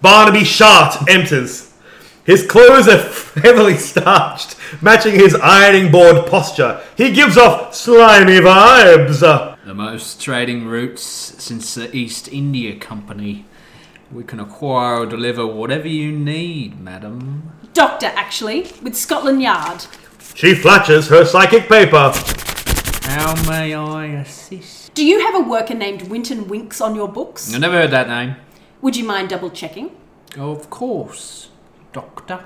Barnaby 0.00 0.44
Shart 0.44 1.08
enters. 1.08 1.74
His 2.24 2.46
clothes 2.46 2.88
are 2.88 3.40
heavily 3.40 3.76
starched, 3.76 4.56
matching 4.80 5.14
his 5.14 5.34
ironing 5.34 5.92
board 5.92 6.26
posture. 6.26 6.80
He 6.96 7.12
gives 7.12 7.36
off 7.36 7.74
slimy 7.74 8.38
vibes. 8.40 9.20
The 9.64 9.74
most 9.74 10.22
trading 10.22 10.66
routes 10.66 11.02
since 11.02 11.74
the 11.74 11.94
East 11.94 12.28
India 12.28 12.76
Company. 12.76 13.44
We 14.12 14.24
can 14.24 14.40
acquire 14.40 15.00
or 15.00 15.06
deliver 15.06 15.46
whatever 15.46 15.88
you 15.88 16.12
need, 16.12 16.80
madam. 16.80 17.52
Doctor, 17.72 18.06
actually, 18.14 18.70
with 18.82 18.96
Scotland 18.96 19.42
Yard. 19.42 19.86
She 20.34 20.54
flashes 20.54 21.08
her 21.08 21.24
psychic 21.24 21.68
paper. 21.68 22.12
How 23.02 23.34
may 23.48 23.74
I 23.74 24.06
assist? 24.06 24.94
Do 24.94 25.04
you 25.04 25.20
have 25.20 25.34
a 25.34 25.40
worker 25.40 25.74
named 25.74 26.08
Winton 26.08 26.48
Winks 26.48 26.80
on 26.80 26.94
your 26.94 27.08
books? 27.08 27.52
I 27.54 27.58
never 27.58 27.74
heard 27.74 27.90
that 27.90 28.08
name. 28.08 28.36
Would 28.82 28.96
you 28.96 29.04
mind 29.04 29.30
double 29.30 29.50
checking? 29.50 29.90
Of 30.36 30.70
course, 30.70 31.50
Doctor. 31.92 32.44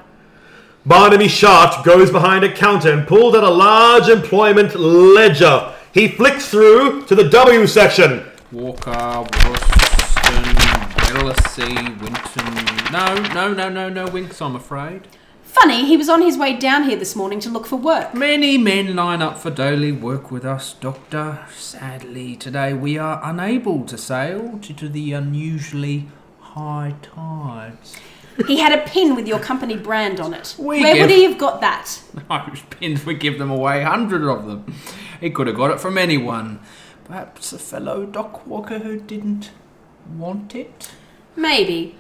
Barnaby 0.87 1.29
Shart 1.29 1.85
goes 1.85 2.11
behind 2.11 2.45
a 2.45 2.53
counter 2.53 2.93
and 2.93 3.07
pulls 3.07 3.35
out 3.35 3.45
a 3.45 3.51
large 3.51 4.09
employment 4.09 4.75
ledger. 4.75 5.75
He 5.93 6.09
flicks 6.09 6.49
through 6.49 7.05
to 7.07 7.15
the 7.15 7.29
W 7.29 7.67
section. 7.67 8.25
Walker, 8.53 8.91
Wollaston, 8.91 9.78
Wellesley, 11.13 11.75
Winton. 11.75 12.93
No, 12.93 13.15
no, 13.35 13.55
no, 13.55 13.69
no, 13.69 13.89
no 13.89 14.07
Winks, 14.09 14.43
I'm 14.43 14.55
afraid. 14.55 15.09
Funny, 15.43 15.87
he 15.87 15.97
was 15.97 16.09
on 16.09 16.21
his 16.21 16.37
way 16.37 16.55
down 16.55 16.85
here 16.85 16.97
this 16.97 17.17
morning 17.17 17.41
to 17.41 17.49
look 17.49 17.67
for 17.67 17.77
work. 17.77 18.13
Many 18.13 18.59
men 18.59 18.95
line 18.95 19.23
up 19.23 19.39
for 19.39 19.51
daily 19.51 19.91
work 19.91 20.31
with 20.31 20.45
us, 20.45 20.75
Doctor. 20.75 21.41
Sadly, 21.51 22.37
today 22.37 22.75
we 22.75 22.99
are 22.99 23.21
unable 23.25 23.85
to 23.87 23.97
sail 23.97 24.57
due 24.57 24.75
to 24.75 24.89
the 24.89 25.15
unusually 25.15 26.09
high 26.41 26.95
tides. 27.01 27.97
He 28.47 28.59
had 28.59 28.79
a 28.79 28.87
pin 28.87 29.17
with 29.17 29.27
your 29.27 29.39
company 29.41 29.77
brand 29.77 30.21
on 30.21 30.35
it. 30.35 30.55
We 30.59 30.83
Where 30.83 31.01
would 31.01 31.11
he 31.11 31.25
have 31.25 31.39
got 31.39 31.63
that? 31.63 32.03
Those 32.29 32.61
pins, 32.69 33.07
we 33.07 33.15
give 33.15 33.39
them 33.39 33.51
away, 33.51 33.83
hundred 33.83 34.31
of 34.31 34.47
them. 34.47 34.75
He 35.21 35.31
could 35.31 35.47
have 35.47 35.57
got 35.57 35.71
it 35.71 35.81
from 35.81 35.97
anyone. 35.97 36.61
Perhaps 37.05 37.55
a 37.55 37.59
fellow 37.59 38.05
dock 38.05 38.47
walker 38.47 38.79
who 38.79 39.01
didn't 39.01 39.51
want 40.17 40.55
it? 40.55 40.91
Maybe. 41.37 41.97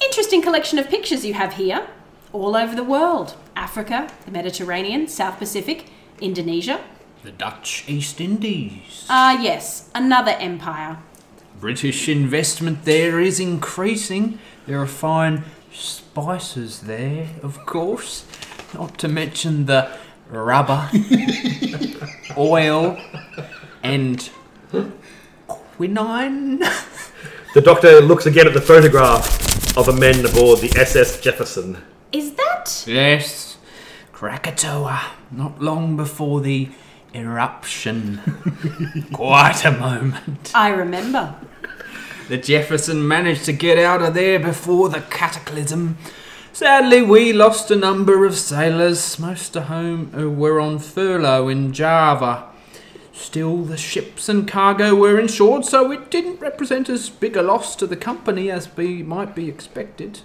Interesting 0.00 0.42
collection 0.42 0.78
of 0.78 0.88
pictures 0.88 1.24
you 1.24 1.34
have 1.34 1.54
here. 1.54 1.86
All 2.32 2.56
over 2.56 2.74
the 2.74 2.84
world 2.84 3.36
Africa, 3.54 4.08
the 4.24 4.30
Mediterranean, 4.30 5.06
South 5.08 5.38
Pacific, 5.38 5.86
Indonesia. 6.20 6.80
The 7.22 7.30
Dutch 7.30 7.84
East 7.86 8.20
Indies. 8.20 9.06
Ah, 9.08 9.40
yes, 9.40 9.90
another 9.94 10.32
empire. 10.32 10.98
British 11.60 12.08
investment 12.08 12.84
there 12.84 13.20
is 13.20 13.38
increasing. 13.38 14.38
There 14.66 14.80
are 14.80 14.86
fine 14.86 15.44
spices 15.72 16.80
there, 16.80 17.28
of 17.42 17.64
course. 17.66 18.24
Not 18.74 18.98
to 18.98 19.08
mention 19.08 19.66
the 19.66 19.88
rubber, 20.28 20.90
oil, 22.36 22.98
and 23.82 24.30
quinine. 25.46 26.62
The 27.54 27.60
doctor 27.60 28.00
looks 28.00 28.24
again 28.24 28.46
at 28.46 28.54
the 28.54 28.62
photograph 28.62 29.76
of 29.76 29.86
a 29.88 29.92
man 29.92 30.24
aboard 30.24 30.60
the 30.60 30.72
SS 30.74 31.20
Jefferson. 31.20 31.76
Is 32.10 32.32
that? 32.32 32.82
Yes, 32.86 33.58
Krakatoa, 34.14 35.02
not 35.30 35.60
long 35.60 35.94
before 35.94 36.40
the 36.40 36.70
eruption. 37.14 38.22
Quite 39.12 39.66
a 39.66 39.70
moment. 39.70 40.50
I 40.54 40.70
remember. 40.70 41.34
The 42.28 42.38
Jefferson 42.38 43.06
managed 43.06 43.44
to 43.44 43.52
get 43.52 43.78
out 43.78 44.00
of 44.00 44.14
there 44.14 44.38
before 44.38 44.88
the 44.88 45.02
cataclysm. 45.02 45.98
Sadly, 46.54 47.02
we 47.02 47.34
lost 47.34 47.70
a 47.70 47.76
number 47.76 48.24
of 48.24 48.34
sailors, 48.34 49.18
most 49.18 49.56
of 49.56 49.64
whom 49.64 50.10
uh, 50.16 50.30
were 50.30 50.58
on 50.58 50.78
furlough 50.78 51.48
in 51.48 51.74
Java. 51.74 52.51
Still, 53.12 53.58
the 53.64 53.76
ships 53.76 54.28
and 54.28 54.48
cargo 54.48 54.94
were 54.94 55.18
insured, 55.20 55.64
so 55.64 55.90
it 55.92 56.10
didn't 56.10 56.40
represent 56.40 56.88
as 56.88 57.10
big 57.10 57.36
a 57.36 57.42
loss 57.42 57.76
to 57.76 57.86
the 57.86 57.96
company 57.96 58.50
as 58.50 58.66
be, 58.66 59.02
might 59.02 59.34
be 59.34 59.48
expected. 59.48 60.20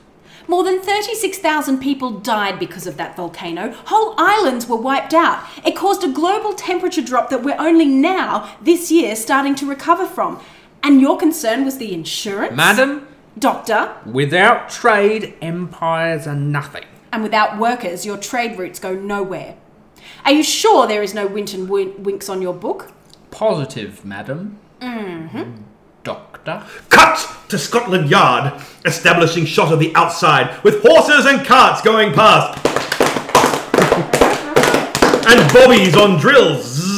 More 0.47 0.63
than 0.63 0.79
36,000 0.81 1.79
people 1.79 2.11
died 2.19 2.57
because 2.57 2.87
of 2.87 2.95
that 2.95 3.17
volcano. 3.17 3.73
Whole 3.87 4.15
islands 4.17 4.67
were 4.67 4.77
wiped 4.77 5.13
out. 5.13 5.43
It 5.65 5.75
caused 5.75 6.05
a 6.05 6.11
global 6.11 6.53
temperature 6.53 7.01
drop 7.01 7.29
that 7.29 7.43
we're 7.43 7.59
only 7.59 7.85
now, 7.85 8.55
this 8.61 8.89
year, 8.89 9.15
starting 9.17 9.55
to 9.55 9.65
recover 9.65 10.05
from. 10.05 10.39
And 10.81 11.01
your 11.01 11.17
concern 11.17 11.65
was 11.65 11.79
the 11.79 11.93
insurance? 11.93 12.55
Madam, 12.55 13.07
Doctor, 13.37 13.93
without 14.05 14.69
trade, 14.69 15.33
empires 15.41 16.25
are 16.25 16.35
nothing. 16.35 16.85
and 17.11 17.21
without 17.23 17.57
workers, 17.57 18.05
your 18.05 18.17
trade 18.17 18.57
routes 18.57 18.79
go 18.79 18.93
nowhere. 18.95 19.55
Are 20.25 20.31
you 20.31 20.43
sure 20.43 20.87
there 20.87 21.03
is 21.03 21.13
no 21.13 21.27
Winton 21.27 21.67
Win- 21.67 22.01
Winks 22.03 22.29
on 22.29 22.41
your 22.41 22.53
book? 22.53 22.91
Positive, 23.31 24.03
madam. 24.03 24.57
Mm-hmm. 24.81 25.61
Doctor. 26.03 26.65
Cut 26.89 27.35
to 27.49 27.57
Scotland 27.57 28.09
Yard, 28.09 28.61
establishing 28.85 29.45
shot 29.45 29.71
of 29.73 29.79
the 29.79 29.93
outside 29.95 30.61
with 30.63 30.81
horses 30.81 31.25
and 31.25 31.45
carts 31.45 31.81
going 31.81 32.13
past. 32.13 32.57
and 35.27 35.53
bobbies 35.53 35.95
on 35.95 36.19
drills. 36.19 36.85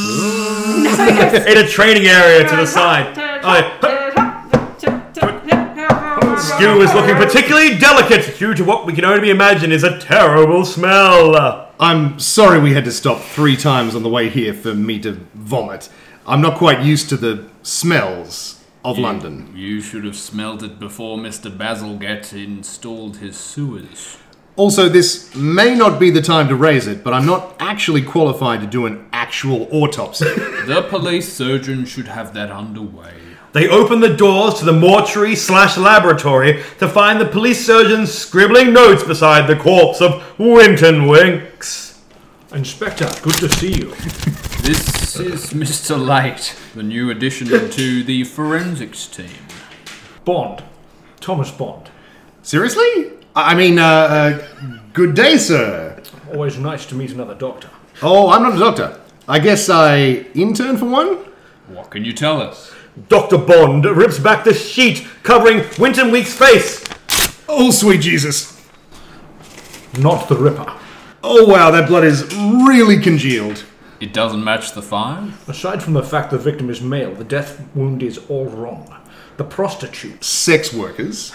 In 0.99 1.57
a 1.57 1.67
training 1.67 2.07
area 2.07 2.47
to 2.47 2.55
the 2.55 2.65
side. 2.65 3.15
Stu 6.39 6.81
is 6.81 6.93
looking 6.93 7.15
particularly 7.15 7.77
delicate 7.77 8.37
due 8.37 8.53
to 8.53 8.63
what 8.63 8.85
we 8.85 8.93
can 8.93 9.05
only 9.05 9.29
imagine 9.29 9.71
is 9.71 9.83
a 9.83 9.99
terrible 9.99 10.65
smell. 10.65 11.68
I'm 11.81 12.19
sorry 12.19 12.59
we 12.59 12.73
had 12.73 12.83
to 12.85 12.91
stop 12.91 13.21
three 13.21 13.55
times 13.55 13.95
on 13.95 14.03
the 14.03 14.09
way 14.09 14.27
here 14.27 14.53
for 14.53 14.73
me 14.75 14.99
to 14.99 15.13
vomit. 15.33 15.89
I'm 16.27 16.41
not 16.41 16.57
quite 16.57 16.81
used 16.81 17.07
to 17.09 17.17
the 17.17 17.47
smells 17.63 18.61
of 18.83 18.97
London. 18.97 19.53
You 19.55 19.79
should 19.79 20.03
have 20.03 20.17
smelled 20.17 20.61
it 20.61 20.77
before 20.77 21.17
Mr. 21.17 21.49
Bazalgette 21.49 22.33
installed 22.33 23.17
his 23.17 23.37
sewers. 23.37 24.17
Also, 24.57 24.89
this 24.89 25.33
may 25.35 25.73
not 25.73 26.01
be 26.01 26.09
the 26.09 26.21
time 26.21 26.49
to 26.49 26.55
raise 26.55 26.85
it, 26.85 27.01
but 27.01 27.13
I'm 27.13 27.25
not 27.25 27.55
actually 27.61 28.01
qualified 28.01 28.59
to 28.59 28.67
do 28.67 28.85
an 28.85 29.07
actual 29.13 29.69
autopsy. 29.71 30.25
The 30.65 30.85
police 30.89 31.31
surgeon 31.31 31.85
should 31.85 32.07
have 32.07 32.33
that 32.33 32.51
underway. 32.51 33.13
They 33.51 33.67
open 33.67 33.99
the 33.99 34.15
doors 34.15 34.55
to 34.55 34.65
the 34.65 34.73
mortuary 34.73 35.35
slash 35.35 35.75
laboratory 35.75 36.63
to 36.77 36.87
find 36.87 37.19
the 37.19 37.25
police 37.25 37.65
surgeon 37.65 38.05
scribbling 38.05 38.73
notes 38.73 39.03
beside 39.03 39.47
the 39.47 39.55
corpse 39.55 40.01
of 40.01 40.23
Winton 40.37 41.07
Winks. 41.07 41.99
Inspector, 42.53 43.09
good 43.23 43.35
to 43.35 43.49
see 43.49 43.73
you. 43.73 43.93
This 44.61 45.17
is 45.19 45.53
Mr. 45.53 45.97
Light, 45.97 46.55
the 46.75 46.83
new 46.83 47.09
addition 47.09 47.47
to 47.47 48.03
the 48.03 48.23
forensics 48.25 49.07
team. 49.07 49.31
Bond. 50.25 50.63
Thomas 51.21 51.49
Bond. 51.49 51.89
Seriously? 52.43 53.13
I 53.35 53.53
I 53.53 53.55
mean, 53.55 53.79
uh, 53.79 53.83
uh, 53.83 54.47
good 54.93 55.15
day, 55.15 55.37
sir. 55.37 56.03
Always 56.31 56.59
nice 56.59 56.85
to 56.87 56.95
meet 56.95 57.11
another 57.11 57.35
doctor. 57.35 57.69
Oh, 58.03 58.29
I'm 58.29 58.43
not 58.43 58.55
a 58.55 58.59
doctor. 58.59 59.01
I 59.27 59.39
guess 59.39 59.69
I 59.69 60.25
intern 60.35 60.77
for 60.77 60.85
one? 60.85 61.17
What 61.67 61.89
can 61.89 62.03
you 62.05 62.13
tell 62.13 62.41
us? 62.41 62.71
Dr. 63.07 63.37
Bond 63.37 63.85
rips 63.85 64.19
back 64.19 64.43
the 64.43 64.53
sheet 64.53 65.07
covering 65.23 65.65
Winton 65.77 66.11
Week's 66.11 66.33
face. 66.33 66.83
Oh, 67.47 67.71
sweet 67.71 68.01
Jesus. 68.01 68.59
Not 69.97 70.27
the 70.27 70.35
Ripper. 70.35 70.75
Oh, 71.23 71.45
wow, 71.45 71.71
that 71.71 71.87
blood 71.87 72.03
is 72.03 72.23
really 72.33 72.99
congealed. 72.99 73.63
It 73.99 74.13
doesn't 74.13 74.43
match 74.43 74.73
the 74.73 74.81
five? 74.81 75.47
Aside 75.49 75.83
from 75.83 75.93
the 75.93 76.03
fact 76.03 76.31
the 76.31 76.37
victim 76.37 76.69
is 76.69 76.81
male, 76.81 77.13
the 77.13 77.23
death 77.23 77.61
wound 77.75 78.01
is 78.01 78.17
all 78.29 78.45
wrong. 78.45 78.95
The 79.37 79.43
prostitutes 79.43 80.27
Sex 80.27 80.73
workers. 80.73 81.31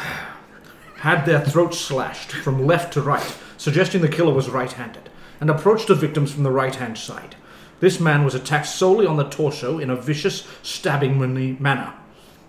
had 0.97 1.25
their 1.27 1.41
throats 1.41 1.79
slashed 1.79 2.33
from 2.33 2.67
left 2.67 2.93
to 2.95 3.03
right, 3.03 3.37
suggesting 3.59 4.01
the 4.01 4.09
killer 4.09 4.33
was 4.33 4.49
right 4.49 4.73
handed, 4.73 5.11
and 5.41 5.51
approached 5.51 5.89
the 5.89 5.95
victims 5.95 6.33
from 6.33 6.43
the 6.43 6.51
right 6.51 6.75
hand 6.75 6.97
side. 6.97 7.37
This 7.81 8.01
man 8.01 8.25
was 8.25 8.35
attacked 8.35 8.67
solely 8.67 9.07
on 9.07 9.17
the 9.17 9.29
torso 9.29 9.79
in 9.79 9.91
a 9.91 9.97
vicious, 9.97 10.47
stabbing 10.63 11.19
manner. 11.61 11.95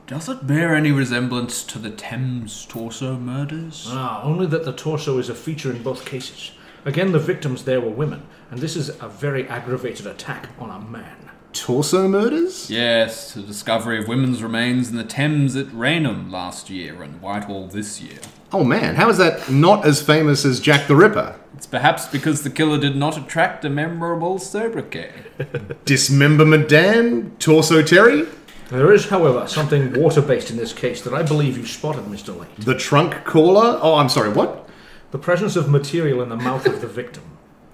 Does 0.07 0.29
it 0.29 0.45
bear 0.45 0.75
any 0.75 0.91
resemblance 0.91 1.63
to 1.63 1.79
the 1.79 1.89
Thames 1.89 2.65
torso 2.67 3.17
murders? 3.17 3.87
Ah, 3.89 4.21
only 4.23 4.45
that 4.45 4.63
the 4.63 4.71
torso 4.71 5.17
is 5.17 5.29
a 5.29 5.35
feature 5.35 5.71
in 5.71 5.81
both 5.81 6.05
cases. 6.05 6.51
Again, 6.85 7.11
the 7.11 7.19
victims 7.19 7.63
there 7.63 7.81
were 7.81 7.89
women, 7.89 8.21
and 8.51 8.59
this 8.59 8.75
is 8.75 8.89
a 9.01 9.09
very 9.09 9.47
aggravated 9.47 10.05
attack 10.05 10.49
on 10.59 10.69
a 10.69 10.79
man. 10.79 11.24
Torso 11.55 12.07
murders? 12.07 12.69
Yes, 12.69 13.33
the 13.33 13.41
discovery 13.41 13.97
of 13.97 14.07
women's 14.07 14.43
remains 14.43 14.89
in 14.89 14.97
the 14.97 15.05
Thames 15.05 15.55
at 15.55 15.73
Rainham 15.73 16.29
last 16.29 16.69
year 16.69 17.01
and 17.01 17.21
Whitehall 17.21 17.67
this 17.67 18.01
year. 18.01 18.19
Oh 18.51 18.63
man, 18.63 18.95
how 18.95 19.09
is 19.09 19.17
that 19.17 19.49
not 19.49 19.85
as 19.85 20.01
famous 20.01 20.45
as 20.45 20.59
Jack 20.59 20.87
the 20.87 20.95
Ripper? 20.95 21.39
It's 21.55 21.65
perhaps 21.65 22.07
because 22.07 22.43
the 22.43 22.49
killer 22.49 22.77
did 22.77 22.97
not 22.97 23.17
attract 23.17 23.63
a 23.63 23.69
memorable 23.69 24.37
sobriquet. 24.37 25.13
Dismemberment 25.85 26.67
Dan? 26.67 27.35
Torso 27.39 27.81
Terry? 27.81 28.27
There 28.69 28.91
is, 28.91 29.07
however, 29.07 29.47
something 29.47 29.93
water 29.93 30.21
based 30.21 30.49
in 30.49 30.57
this 30.57 30.73
case 30.73 31.01
that 31.03 31.13
I 31.13 31.23
believe 31.23 31.57
you 31.57 31.65
spotted, 31.65 32.03
Mr. 32.05 32.37
Late. 32.37 32.55
The 32.57 32.75
trunk 32.75 33.23
caller? 33.23 33.79
Oh, 33.81 33.95
I'm 33.95 34.09
sorry, 34.09 34.29
what? 34.29 34.67
The 35.11 35.17
presence 35.17 35.55
of 35.55 35.69
material 35.69 36.21
in 36.21 36.29
the 36.29 36.35
mouth 36.35 36.65
of 36.65 36.81
the 36.81 36.87
victim. 36.87 37.23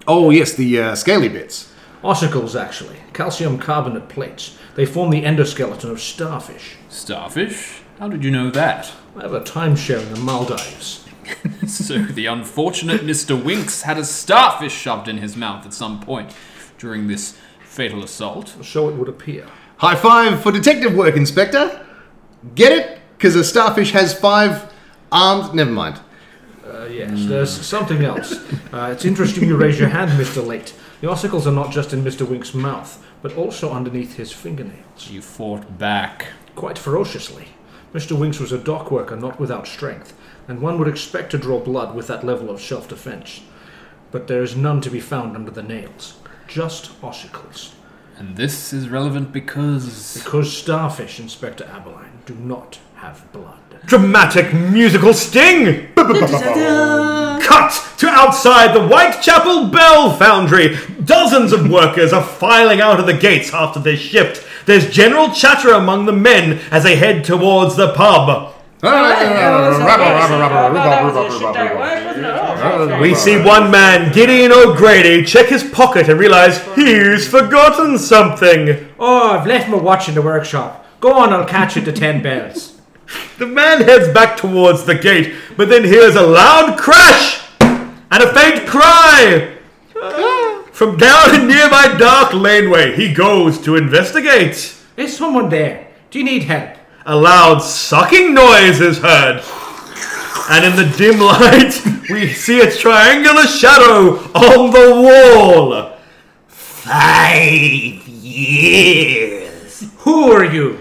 Oh, 0.08 0.30
yes, 0.30 0.54
the 0.54 0.80
uh, 0.80 0.96
scaly 0.96 1.30
bits. 1.30 1.71
Ossicles, 2.04 2.60
actually. 2.60 2.98
Calcium 3.14 3.60
carbonate 3.60 4.10
plates. 4.10 4.58
They 4.76 4.86
form 4.86 5.12
the 5.12 5.24
endoskeleton 5.24 5.90
of 5.92 6.02
starfish. 6.02 6.78
Starfish? 6.90 7.82
How 8.00 8.08
did 8.08 8.24
you 8.24 8.32
know 8.32 8.50
that? 8.52 8.92
I 9.16 9.22
have 9.22 9.34
a 9.34 9.42
timeshare 9.42 10.02
in 10.02 10.14
the 10.14 10.20
Maldives. 10.20 11.06
So 11.68 12.00
the 12.00 12.26
unfortunate 12.26 13.02
Mr. 13.02 13.42
Winks 13.42 13.84
had 13.84 13.98
a 13.98 14.04
starfish 14.04 14.74
shoved 14.74 15.08
in 15.08 15.20
his 15.20 15.38
mouth 15.38 15.66
at 15.66 15.74
some 15.74 16.02
point 16.02 16.36
during 16.78 17.08
this 17.08 17.38
fatal 17.64 18.04
assault. 18.04 18.54
So 18.64 18.90
it 18.90 18.96
would 18.96 19.08
appear. 19.08 19.48
High 19.78 19.96
five 19.96 20.42
for 20.44 20.52
detective 20.52 20.94
work, 20.94 21.16
Inspector. 21.16 21.86
Get 22.56 22.72
it? 22.74 23.00
Because 23.18 23.36
a 23.36 23.44
starfish 23.46 23.92
has 23.92 24.14
five 24.14 24.74
arms. 25.12 25.54
Never 25.54 25.72
mind. 25.72 26.02
Uh, 26.68 26.86
yes, 26.86 27.26
there's 27.26 27.52
something 27.66 28.04
else. 28.04 28.34
Uh, 28.74 28.90
it's 28.92 29.06
interesting 29.06 29.48
you 29.48 29.56
raise 29.56 29.80
your 29.80 29.90
hand, 29.90 30.12
Mr. 30.12 30.46
Late. 30.46 30.74
The 31.02 31.08
ossicles 31.08 31.48
are 31.48 31.52
not 31.52 31.72
just 31.72 31.94
in 31.94 32.04
Mr. 32.04 32.30
Wink's 32.30 32.54
mouth, 32.54 33.04
but 33.24 33.36
also 33.36 33.72
underneath 33.74 34.18
his 34.18 34.32
fingernails. 34.32 35.10
You 35.10 35.24
fought 35.24 35.80
back. 35.80 36.28
Quite 36.56 36.78
ferociously. 36.78 37.48
Mr. 37.92 38.16
Winks 38.16 38.40
was 38.40 38.52
a 38.52 38.60
dock 38.60 38.92
worker 38.92 39.16
not 39.16 39.40
without 39.40 39.66
strength, 39.66 40.14
and 40.48 40.62
one 40.62 40.78
would 40.78 40.88
expect 40.88 41.32
to 41.32 41.40
draw 41.40 41.60
blood 41.60 41.96
with 41.96 42.06
that 42.06 42.24
level 42.24 42.52
of 42.52 42.62
self 42.62 42.88
defense. 42.88 43.42
But 44.12 44.28
there 44.28 44.44
is 44.44 44.56
none 44.56 44.80
to 44.82 44.92
be 44.92 45.00
found 45.00 45.36
under 45.36 45.50
the 45.50 45.64
nails. 45.64 46.20
Just 46.48 47.02
ossicles. 47.02 47.74
And 48.18 48.38
this 48.38 48.72
is 48.72 48.88
relevant 48.88 49.32
because. 49.32 50.14
Because 50.24 50.56
starfish, 50.56 51.20
Inspector 51.20 51.64
Abberline, 51.64 52.24
do 52.28 52.36
not 52.36 52.78
have 53.02 53.32
blood. 53.34 53.58
Dramatic 53.86 54.54
musical 54.54 55.12
sting! 55.12 55.92
Cut 55.96 57.74
to 57.98 58.08
outside 58.08 58.76
the 58.76 58.88
Whitechapel 58.88 59.70
Bell 59.70 60.16
Foundry. 60.18 60.78
Dozens 61.04 61.52
of 61.52 61.68
workers 61.68 62.14
are 62.14 62.22
filing 62.24 62.80
out 62.80 63.00
of 63.00 63.08
the 63.08 63.18
gates 63.18 63.52
after 63.56 63.80
their 63.80 63.98
shift. 63.98 64.46
There's 64.68 64.92
general 64.92 65.32
chatter 65.32 65.72
among 65.72 66.06
the 66.06 66.12
men 66.12 66.60
as 66.70 66.84
they 66.84 66.96
head 66.96 67.26
towards 67.26 67.76
the 67.76 67.92
pub. 67.94 68.54
We 73.02 73.16
see 73.16 73.42
one 73.42 73.72
man, 73.72 74.14
Gideon 74.14 74.52
O'Grady, 74.52 75.26
check 75.26 75.48
his 75.48 75.64
pocket 75.64 76.08
and 76.08 76.20
realize 76.20 76.62
he's 76.76 77.28
forgotten 77.28 77.98
something. 77.98 78.94
Oh, 79.00 79.32
I've 79.32 79.48
left 79.48 79.70
my 79.70 79.78
watch 79.78 80.08
in 80.08 80.14
the 80.14 80.22
workshop. 80.22 80.86
Go 81.00 81.14
on, 81.14 81.34
I'll 81.34 81.48
catch 81.48 81.76
you 81.76 81.82
to 81.82 81.92
ten 81.92 82.22
bells. 82.22 82.81
The 83.38 83.48
man 83.48 83.82
heads 83.82 84.14
back 84.14 84.38
towards 84.38 84.86
the 84.86 84.96
gate, 84.96 85.36
but 85.58 85.70
then 85.70 85.84
hears 85.84 86.16
a 86.16 86.22
loud 86.22 86.78
crash 86.78 87.44
and 87.60 88.24
a 88.24 88.34
faint 88.34 88.68
cry 88.68 89.58
From 90.72 90.98
down 90.98 91.36
a 91.36 91.44
nearby 91.46 91.96
dark 91.98 92.34
laneway, 92.34 92.96
he 92.96 93.14
goes 93.14 93.58
to 93.62 93.76
investigate. 93.76 94.76
Is 94.98 95.16
someone 95.16 95.50
there? 95.50 95.88
Do 96.10 96.20
you 96.20 96.26
need 96.26 96.44
help? 96.44 96.78
A 97.06 97.16
loud 97.16 97.60
sucking 97.60 98.34
noise 98.34 98.82
is 98.82 99.00
heard. 99.00 99.42
And 100.50 100.66
in 100.66 100.76
the 100.76 100.98
dim 100.98 101.20
light, 101.22 101.82
we 102.10 102.34
see 102.34 102.60
a 102.60 102.70
triangular 102.70 103.48
shadow 103.48 104.18
on 104.34 104.72
the 104.72 105.02
wall. 105.02 105.98
Five 106.48 108.08
years. 108.08 109.86
Who 110.00 110.32
are 110.32 110.46
you? 110.46 110.81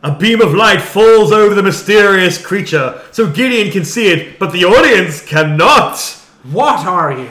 A 0.00 0.16
beam 0.16 0.40
of 0.40 0.54
light 0.54 0.80
falls 0.80 1.32
over 1.32 1.56
the 1.56 1.62
mysterious 1.62 2.40
creature, 2.40 3.02
so 3.10 3.28
Gideon 3.28 3.72
can 3.72 3.84
see 3.84 4.08
it, 4.12 4.38
but 4.38 4.52
the 4.52 4.64
audience 4.64 5.20
cannot. 5.24 5.98
What 6.44 6.86
are 6.86 7.12
you? 7.18 7.28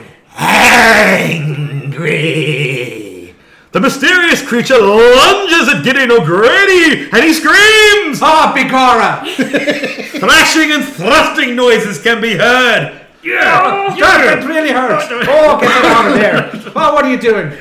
Angry. 1.97 3.33
The 3.71 3.79
mysterious 3.79 4.45
creature 4.45 4.77
lunges 4.79 5.69
at 5.69 5.83
Gideon 5.85 6.11
O'Grady, 6.11 7.09
and 7.09 7.23
he 7.23 7.31
screams! 7.33 8.21
Ah, 8.21 8.53
Bigara! 8.53 9.25
Thrashing 10.19 10.71
and 10.73 10.83
thrusting 10.83 11.55
noises 11.55 12.01
can 12.01 12.19
be 12.21 12.35
heard. 12.35 13.01
Oh, 13.29 13.95
that 13.97 14.43
really 14.45 14.71
hurts. 14.71 15.05
Oh, 15.29 15.57
get 15.59 15.71
it 15.71 15.85
out 15.85 16.07
of 16.07 16.13
there. 16.15 16.51
Oh, 16.75 16.93
what 16.93 17.05
are 17.05 17.11
you 17.11 17.17
doing? 17.19 17.51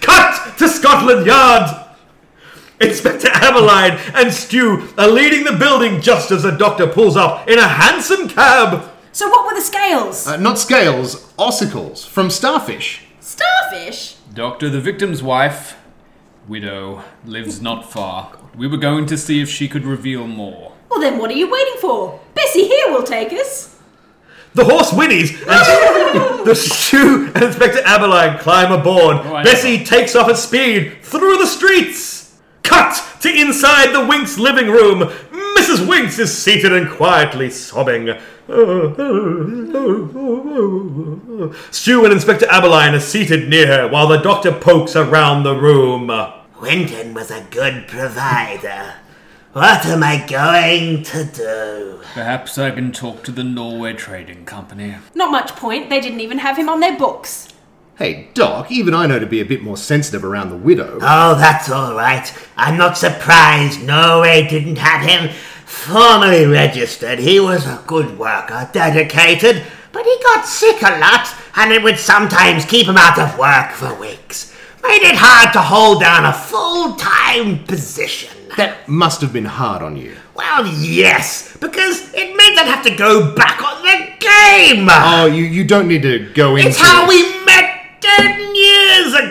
Cut 0.00 0.58
to 0.58 0.68
Scotland 0.68 1.24
Yard! 1.26 1.81
Inspector 2.82 3.26
Ameline 3.28 3.98
and 4.14 4.32
Stu 4.32 4.88
are 4.98 5.08
leading 5.08 5.44
the 5.44 5.56
building 5.56 6.00
just 6.00 6.30
as 6.30 6.42
the 6.42 6.50
doctor 6.50 6.86
pulls 6.86 7.16
up 7.16 7.48
in 7.48 7.58
a 7.58 7.68
hansom 7.68 8.28
cab. 8.28 8.90
So 9.12 9.28
what 9.28 9.46
were 9.46 9.54
the 9.54 9.64
scales? 9.64 10.26
Uh, 10.26 10.36
not 10.36 10.58
scales, 10.58 11.32
ossicles 11.38 12.06
from 12.06 12.30
starfish. 12.30 13.04
Starfish? 13.20 14.14
Doctor, 14.34 14.68
the 14.70 14.80
victim's 14.80 15.22
wife, 15.22 15.76
widow, 16.48 17.02
lives 17.24 17.60
not 17.60 17.90
far. 17.90 18.36
We 18.56 18.66
were 18.66 18.78
going 18.78 19.06
to 19.06 19.18
see 19.18 19.40
if 19.40 19.48
she 19.48 19.68
could 19.68 19.84
reveal 19.84 20.26
more. 20.26 20.72
Well 20.90 21.00
then 21.00 21.18
what 21.18 21.30
are 21.30 21.34
you 21.34 21.50
waiting 21.50 21.76
for? 21.80 22.20
Bessie 22.34 22.66
here 22.66 22.90
will 22.90 23.02
take 23.02 23.32
us. 23.32 23.78
The 24.54 24.64
horse 24.64 24.90
whinnies, 24.90 25.30
and 25.40 26.46
the 26.46 26.54
Stu 26.54 27.32
and 27.34 27.42
Inspector 27.42 27.80
Ameline 27.82 28.38
climb 28.38 28.70
aboard. 28.70 29.16
Oh, 29.16 29.34
I 29.36 29.42
know. 29.42 29.50
Bessie 29.50 29.82
takes 29.82 30.14
off 30.14 30.28
at 30.28 30.36
speed 30.36 30.98
through 31.02 31.38
the 31.38 31.46
streets. 31.46 32.21
Cut 32.62 33.02
to 33.20 33.28
inside 33.28 33.92
the 33.92 34.04
Winks 34.04 34.38
living 34.38 34.68
room. 34.68 35.10
Mrs. 35.56 35.86
Winks 35.88 36.18
is 36.18 36.36
seated 36.36 36.72
and 36.72 36.90
quietly 36.90 37.50
sobbing. 37.50 38.06
Stu 41.70 42.04
and 42.04 42.12
Inspector 42.12 42.46
Abberline 42.46 42.94
are 42.94 43.00
seated 43.00 43.48
near 43.48 43.66
her 43.66 43.88
while 43.88 44.08
the 44.08 44.18
doctor 44.18 44.52
pokes 44.52 44.96
around 44.96 45.42
the 45.42 45.54
room. 45.54 46.10
Winton 46.60 47.14
was 47.14 47.30
a 47.30 47.46
good 47.50 47.88
provider. 47.88 48.94
What 49.52 49.84
am 49.84 50.02
I 50.02 50.24
going 50.26 51.02
to 51.04 51.24
do? 51.24 52.00
Perhaps 52.14 52.56
I 52.56 52.70
can 52.70 52.90
talk 52.90 53.22
to 53.24 53.30
the 53.30 53.44
Norway 53.44 53.92
Trading 53.92 54.46
Company. 54.46 54.96
Not 55.14 55.30
much 55.30 55.54
point, 55.56 55.90
they 55.90 56.00
didn't 56.00 56.20
even 56.20 56.38
have 56.38 56.56
him 56.56 56.70
on 56.70 56.80
their 56.80 56.96
books. 56.96 57.51
Hey, 58.02 58.26
Doc, 58.34 58.72
even 58.72 58.94
I 58.94 59.06
know 59.06 59.20
to 59.20 59.26
be 59.26 59.40
a 59.40 59.44
bit 59.44 59.62
more 59.62 59.76
sensitive 59.76 60.24
around 60.24 60.50
the 60.50 60.56
widow. 60.56 60.98
Oh, 61.00 61.36
that's 61.36 61.70
all 61.70 61.94
right. 61.94 62.34
I'm 62.56 62.76
not 62.76 62.98
surprised 62.98 63.80
Norway 63.80 64.44
didn't 64.48 64.78
have 64.78 65.08
him 65.08 65.30
formally 65.66 66.44
registered. 66.44 67.20
He 67.20 67.38
was 67.38 67.64
a 67.64 67.80
good 67.86 68.18
worker, 68.18 68.68
dedicated, 68.72 69.62
but 69.92 70.04
he 70.04 70.18
got 70.24 70.46
sick 70.46 70.82
a 70.82 70.98
lot, 70.98 71.32
and 71.54 71.70
it 71.70 71.80
would 71.84 71.96
sometimes 71.96 72.64
keep 72.64 72.88
him 72.88 72.96
out 72.96 73.20
of 73.20 73.38
work 73.38 73.70
for 73.70 73.94
weeks. 74.00 74.52
Made 74.82 75.02
it 75.02 75.14
hard 75.14 75.52
to 75.52 75.60
hold 75.60 76.00
down 76.00 76.24
a 76.24 76.32
full-time 76.32 77.62
position. 77.66 78.36
That 78.56 78.88
must 78.88 79.20
have 79.20 79.32
been 79.32 79.44
hard 79.44 79.80
on 79.80 79.96
you. 79.96 80.16
Well, 80.34 80.66
yes, 80.66 81.56
because 81.58 82.12
it 82.14 82.36
meant 82.36 82.58
I'd 82.58 82.66
have 82.66 82.84
to 82.84 82.96
go 82.96 83.32
back 83.36 83.62
on 83.62 83.80
the 83.82 84.12
game. 84.18 84.88
Oh, 84.90 85.26
you, 85.26 85.44
you 85.44 85.62
don't 85.62 85.86
need 85.86 86.02
to 86.02 86.32
go 86.34 86.56
into 86.56 86.70
it's 86.70 86.80
how 86.80 87.08
we 87.08 87.22
met 87.22 87.31
ten 87.31 87.31
years 87.31 87.31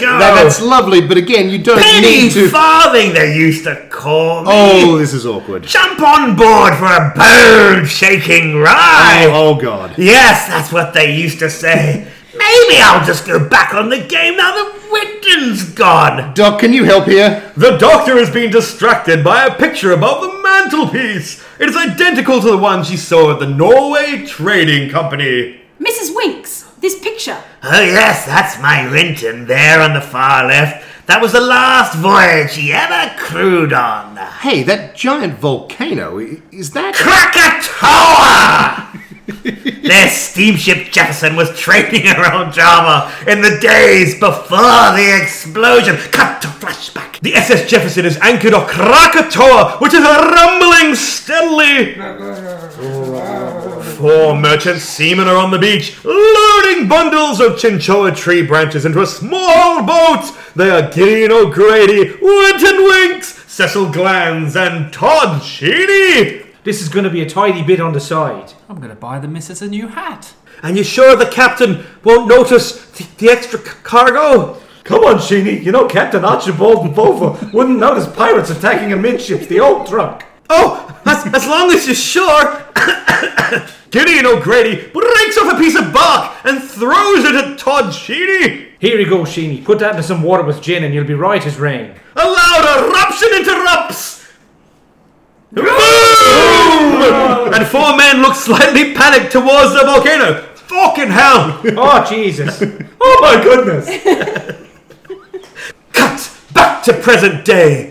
ago. 0.01 0.17
That- 0.19 0.35
that's 0.43 0.61
lovely, 0.61 1.01
but 1.01 1.17
again, 1.17 1.49
you 1.49 1.57
don't 1.59 1.81
Penny 1.81 2.07
need 2.23 2.31
to. 2.33 2.49
farthing, 2.49 3.13
they 3.13 3.35
used 3.35 3.63
to 3.65 3.75
call 3.89 4.43
me. 4.43 4.49
oh, 4.51 4.97
this 4.97 5.13
is 5.13 5.25
awkward. 5.25 5.63
Jump 5.63 6.01
on 6.01 6.35
board 6.35 6.73
for 6.75 6.85
a 6.85 7.13
bird 7.15 7.85
shaking 7.87 8.57
ride. 8.57 9.27
Oh, 9.29 9.49
oh, 9.49 9.55
God. 9.55 9.95
Yes, 9.97 10.47
that's 10.47 10.71
what 10.71 10.93
they 10.93 11.15
used 11.15 11.39
to 11.39 11.49
say. 11.49 12.07
Maybe 12.33 12.81
I'll 12.81 13.05
just 13.05 13.27
go 13.27 13.47
back 13.47 13.73
on 13.73 13.89
the 13.89 13.99
game 13.99 14.37
now 14.37 14.51
that 14.55 14.89
Winton's 14.91 15.63
gone. 15.73 16.33
Doc, 16.33 16.59
can 16.61 16.71
you 16.73 16.85
help 16.85 17.05
here? 17.05 17.51
The 17.57 17.77
doctor 17.77 18.17
has 18.17 18.29
been 18.29 18.51
distracted 18.51 19.23
by 19.23 19.45
a 19.45 19.53
picture 19.55 19.91
above 19.91 20.21
the 20.21 20.41
mantelpiece. 20.41 21.43
It 21.59 21.69
is 21.69 21.75
identical 21.77 22.39
to 22.41 22.51
the 22.51 22.57
one 22.57 22.83
she 22.83 22.97
saw 22.97 23.31
at 23.33 23.39
the 23.39 23.47
Norway 23.47 24.25
Trading 24.25 24.89
Company. 24.89 25.61
Mrs. 25.79 26.15
Winks, 26.15 26.50
this 26.81 26.99
picture. 26.99 27.37
Oh, 27.63 27.81
yes, 27.81 28.25
that's 28.25 28.59
my 28.61 28.89
Winton 28.91 29.45
there 29.45 29.81
on 29.81 29.93
the 29.93 30.01
far 30.01 30.47
left. 30.47 30.85
That 31.05 31.21
was 31.21 31.31
the 31.31 31.41
last 31.41 31.95
voyage 31.97 32.55
he 32.55 32.73
ever 32.73 33.13
crewed 33.17 33.73
on. 33.73 34.17
Hey, 34.17 34.63
that 34.63 34.95
giant 34.95 35.39
volcano, 35.39 36.17
is 36.17 36.71
that. 36.71 36.95
Krakatoa! 36.95 38.97
Their 39.83 40.09
steamship 40.09 40.91
Jefferson 40.91 41.35
was 41.35 41.57
trading 41.57 42.07
around 42.07 42.53
Java 42.53 43.11
in 43.29 43.41
the 43.41 43.57
days 43.59 44.19
before 44.19 44.93
the 44.95 45.19
explosion. 45.21 45.95
Cut 46.11 46.41
to 46.43 46.47
flashback. 46.47 47.19
The 47.21 47.35
SS 47.35 47.69
Jefferson 47.69 48.05
is 48.05 48.17
anchored 48.17 48.53
off 48.53 48.69
Krakatoa, 48.69 49.77
which 49.79 49.93
is 49.93 50.01
rumbling 50.01 50.95
steadily. 50.95 51.95
Four 54.01 54.35
merchant 54.35 54.79
seamen 54.79 55.27
are 55.27 55.37
on 55.37 55.51
the 55.51 55.59
beach, 55.59 56.03
loading 56.03 56.87
bundles 56.87 57.39
of 57.39 57.59
cinchona 57.59 58.15
tree 58.15 58.41
branches 58.41 58.83
into 58.83 59.03
a 59.03 59.05
small 59.05 59.83
boat. 59.83 60.23
They 60.55 60.71
are 60.71 60.89
Gideon 60.91 61.31
O'Grady, 61.31 62.17
Winton 62.19 62.83
Winks, 62.83 63.27
Cecil 63.45 63.91
Glands, 63.91 64.55
and 64.55 64.91
Todd 64.91 65.43
Sheedy. 65.43 66.47
This 66.63 66.81
is 66.81 66.89
going 66.89 67.03
to 67.03 67.11
be 67.11 67.21
a 67.21 67.29
tidy 67.29 67.61
bit 67.61 67.79
on 67.79 67.93
the 67.93 67.99
side. 67.99 68.53
I'm 68.67 68.81
gonna 68.81 68.95
buy 68.95 69.19
the 69.19 69.27
missus 69.27 69.61
a 69.61 69.67
new 69.67 69.85
hat. 69.85 70.33
And 70.63 70.75
you 70.77 70.83
sure 70.83 71.15
the 71.15 71.27
captain 71.27 71.85
won't 72.03 72.27
notice 72.27 72.83
the, 72.93 73.05
the 73.19 73.29
extra 73.29 73.59
c- 73.59 73.69
cargo? 73.83 74.59
Come 74.83 75.03
on, 75.03 75.17
Sheeny. 75.17 75.63
You 75.63 75.71
know 75.73 75.87
Captain 75.87 76.25
Archibald 76.25 76.87
and 76.87 76.95
Bova 76.95 77.51
wouldn't 77.53 77.77
notice 77.77 78.07
pirates 78.07 78.49
attacking 78.49 78.93
amidships, 78.93 79.45
the 79.45 79.59
old 79.59 79.85
trunk. 79.85 80.23
Oh, 80.49 80.99
as, 81.25 81.43
as 81.43 81.47
long 81.47 81.71
as 81.71 81.85
you're 81.85 81.95
sure. 81.95 82.65
Gideon 83.91 84.25
O'Grady 84.25 84.87
breaks 84.89 85.37
off 85.37 85.53
a 85.53 85.57
piece 85.57 85.77
of 85.77 85.93
bark 85.93 86.33
and 86.45 86.63
throws 86.63 87.25
it 87.25 87.35
at 87.35 87.59
Todd 87.59 87.93
Sheedy. 87.93 88.69
Here 88.79 88.99
you 88.99 89.07
go, 89.07 89.23
Sheeny. 89.23 89.63
Put 89.63 89.79
that 89.79 89.91
into 89.91 90.03
some 90.03 90.23
water 90.23 90.43
with 90.43 90.61
gin 90.61 90.83
and 90.83 90.93
you'll 90.93 91.05
be 91.05 91.13
right 91.13 91.45
as 91.45 91.59
rain. 91.59 91.93
A 92.15 92.25
loud 92.25 92.89
eruption 92.89 93.29
interrupts. 93.35 94.21
Boom! 95.51 95.65
and 97.53 97.67
four 97.67 97.97
men 97.97 98.21
look 98.21 98.35
slightly 98.35 98.93
panicked 98.93 99.33
towards 99.33 99.73
the 99.73 99.83
volcano. 99.85 100.43
Fucking 100.55 101.09
hell! 101.09 101.59
Oh, 101.77 102.05
Jesus. 102.09 102.63
Oh, 103.03 103.17
my 103.19 103.43
goodness. 103.43 103.87
Cut 105.91 106.31
back 106.53 106.83
to 106.83 106.93
present 106.93 107.43
day. 107.43 107.90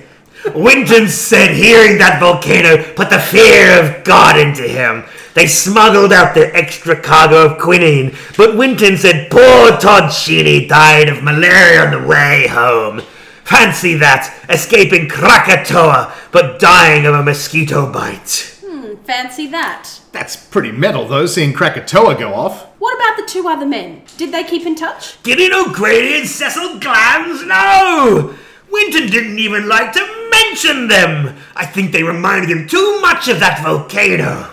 Winton 0.54 1.08
said 1.08 1.54
hearing 1.54 1.98
that 1.98 2.18
volcano 2.20 2.82
put 2.94 3.10
the 3.10 3.18
fear 3.18 3.82
of 3.82 4.04
God 4.04 4.38
into 4.38 4.62
him. 4.62 5.04
They 5.34 5.46
smuggled 5.46 6.12
out 6.12 6.34
their 6.34 6.54
extra 6.56 7.00
cargo 7.00 7.46
of 7.46 7.60
quinine, 7.60 8.16
but 8.36 8.56
Winton 8.56 8.96
said 8.96 9.30
poor 9.30 9.70
Todd 9.78 10.10
Sheeny 10.10 10.68
died 10.68 11.08
of 11.08 11.22
malaria 11.22 11.84
on 11.84 12.02
the 12.02 12.08
way 12.08 12.48
home. 12.48 13.02
Fancy 13.44 13.94
that, 13.96 14.44
escaping 14.48 15.08
Krakatoa, 15.08 16.14
but 16.30 16.60
dying 16.60 17.04
of 17.04 17.14
a 17.14 17.22
mosquito 17.22 17.90
bite. 17.92 18.58
Hmm, 18.64 18.94
fancy 19.04 19.46
that. 19.48 20.00
That's 20.12 20.36
pretty 20.36 20.72
metal, 20.72 21.06
though, 21.06 21.26
seeing 21.26 21.52
Krakatoa 21.52 22.16
go 22.16 22.34
off. 22.34 22.66
What 22.78 22.94
about 22.94 23.16
the 23.16 23.30
two 23.30 23.48
other 23.48 23.66
men? 23.66 24.02
Did 24.16 24.32
they 24.32 24.44
keep 24.44 24.66
in 24.66 24.74
touch? 24.74 25.20
Gideon 25.22 25.52
O'Grady 25.52 26.20
and 26.20 26.28
Cecil 26.28 26.78
Glands? 26.78 27.44
No! 27.44 28.34
Winton 28.70 29.08
didn't 29.08 29.38
even 29.38 29.68
like 29.68 29.92
to 29.94 30.19
mention 30.50 30.88
them. 30.88 31.36
I 31.54 31.64
think 31.66 31.92
they 31.92 32.02
reminded 32.02 32.50
him 32.50 32.66
too 32.66 33.00
much 33.00 33.28
of 33.28 33.40
that 33.40 33.62
volcano. 33.62 34.52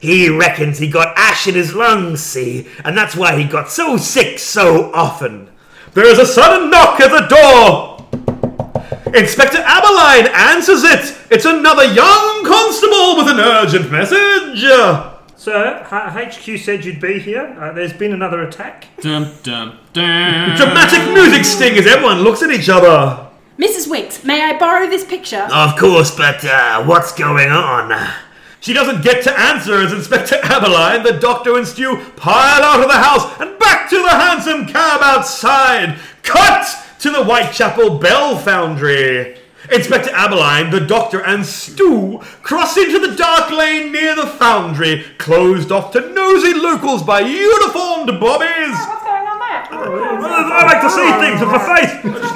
He 0.00 0.28
reckons 0.28 0.78
he 0.78 0.88
got 0.88 1.16
ash 1.16 1.46
in 1.46 1.54
his 1.54 1.74
lungs, 1.74 2.22
see, 2.22 2.66
and 2.84 2.96
that's 2.96 3.16
why 3.16 3.38
he 3.38 3.44
got 3.44 3.70
so 3.70 3.96
sick 3.96 4.38
so 4.38 4.92
often. 4.92 5.50
There 5.92 6.06
is 6.06 6.18
a 6.18 6.26
sudden 6.26 6.70
knock 6.70 7.00
at 7.00 7.10
the 7.10 7.26
door. 7.26 7.90
Inspector 9.14 9.58
Abberline 9.58 10.28
answers 10.34 10.82
it. 10.82 11.16
It's 11.30 11.44
another 11.44 11.84
young 11.84 12.44
constable 12.44 13.16
with 13.16 13.28
an 13.28 13.40
urgent 13.40 13.90
message. 13.90 14.60
Sir, 15.36 15.84
HQ 15.84 16.58
said 16.58 16.84
you'd 16.84 17.00
be 17.00 17.18
here. 17.18 17.56
Uh, 17.60 17.72
there's 17.72 17.92
been 17.92 18.12
another 18.12 18.42
attack. 18.42 18.86
Dum 19.00 19.30
dum 19.42 19.78
dum. 19.92 20.56
Dramatic 20.56 21.12
music 21.12 21.44
sting 21.44 21.76
as 21.78 21.86
everyone 21.86 22.20
looks 22.20 22.42
at 22.42 22.50
each 22.50 22.68
other. 22.68 23.28
Mrs. 23.58 23.88
Winks, 23.88 24.24
may 24.24 24.42
I 24.42 24.58
borrow 24.58 24.88
this 24.88 25.04
picture? 25.04 25.46
Of 25.52 25.76
course, 25.78 26.16
but 26.16 26.44
uh, 26.44 26.84
what's 26.84 27.12
going 27.12 27.50
on? 27.50 28.12
She 28.58 28.72
doesn't 28.72 29.04
get 29.04 29.22
to 29.24 29.38
answer 29.38 29.74
as 29.74 29.92
Inspector 29.92 30.34
Abberline, 30.34 31.04
the 31.04 31.20
Doctor, 31.20 31.56
and 31.56 31.66
Stu 31.66 31.96
pile 32.16 32.62
out 32.62 32.80
of 32.80 32.88
the 32.88 32.98
house 32.98 33.40
and 33.40 33.56
back 33.60 33.88
to 33.90 33.96
the 33.96 34.08
hansom 34.08 34.66
cab 34.66 35.00
outside. 35.02 35.98
Cut 36.22 36.66
to 36.98 37.10
the 37.10 37.22
Whitechapel 37.22 37.98
Bell 37.98 38.38
Foundry. 38.38 39.38
Inspector 39.70 40.10
Abberline, 40.10 40.70
the 40.70 40.80
Doctor, 40.80 41.22
and 41.22 41.46
Stu 41.46 42.18
cross 42.42 42.76
into 42.76 42.98
the 42.98 43.14
dark 43.16 43.50
lane 43.50 43.92
near 43.92 44.14
the 44.16 44.26
foundry, 44.26 45.04
closed 45.18 45.70
off 45.70 45.92
to 45.92 46.00
nosy 46.00 46.54
locals 46.54 47.02
by 47.02 47.20
uniformed 47.20 48.18
bobbies. 48.20 48.76
What's 48.76 49.04
going 49.04 49.26
on 49.26 49.38
there? 49.38 49.64
I 49.72 50.64
like 50.66 50.82
to 50.82 50.90
see 50.90 51.12
things 51.20 51.40
with 51.40 51.48
my 51.48 51.60
face. 51.76 52.33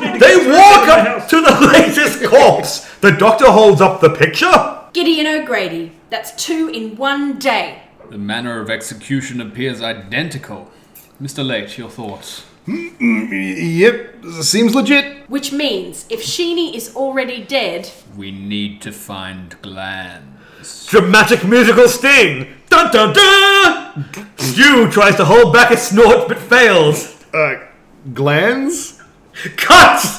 The 3.01 3.13
Doctor 3.13 3.51
holds 3.53 3.81
up 3.81 4.01
the 4.01 4.11
picture. 4.11 4.81
Gideon 4.93 5.27
O'Grady. 5.27 5.93
That's 6.11 6.33
two 6.43 6.69
in 6.69 6.97
one 6.97 7.39
day. 7.39 7.83
The 8.11 8.19
manner 8.19 8.61
of 8.61 8.71
execution 8.71 9.41
appears 9.41 9.81
identical. 9.81 10.71
Mr. 11.23 11.47
Late, 11.47 11.79
your 11.79 11.91
thoughts? 11.91 12.45
Yep, 12.67 14.25
seems 14.43 14.75
legit. 14.75 15.29
Which 15.29 15.53
means 15.53 16.07
if 16.11 16.23
Sheeny 16.23 16.75
is 16.75 16.95
already 16.97 17.43
dead, 17.45 17.91
We 18.17 18.31
need 18.31 18.83
to 18.83 18.93
find 18.93 19.61
glands. 19.63 20.87
Dramatic 20.87 21.45
musical 21.45 21.89
sting. 21.89 22.49
Dun 22.69 22.91
dun 22.93 23.15
dun. 23.15 24.05
Stu 24.37 24.91
tries 24.91 25.17
to 25.17 25.25
hold 25.25 25.53
back 25.55 25.71
a 25.71 25.77
snort 25.77 26.29
but 26.29 26.39
fails. 26.39 27.25
Uh, 27.33 27.55
glands? 28.13 29.01
Cut 29.57 30.01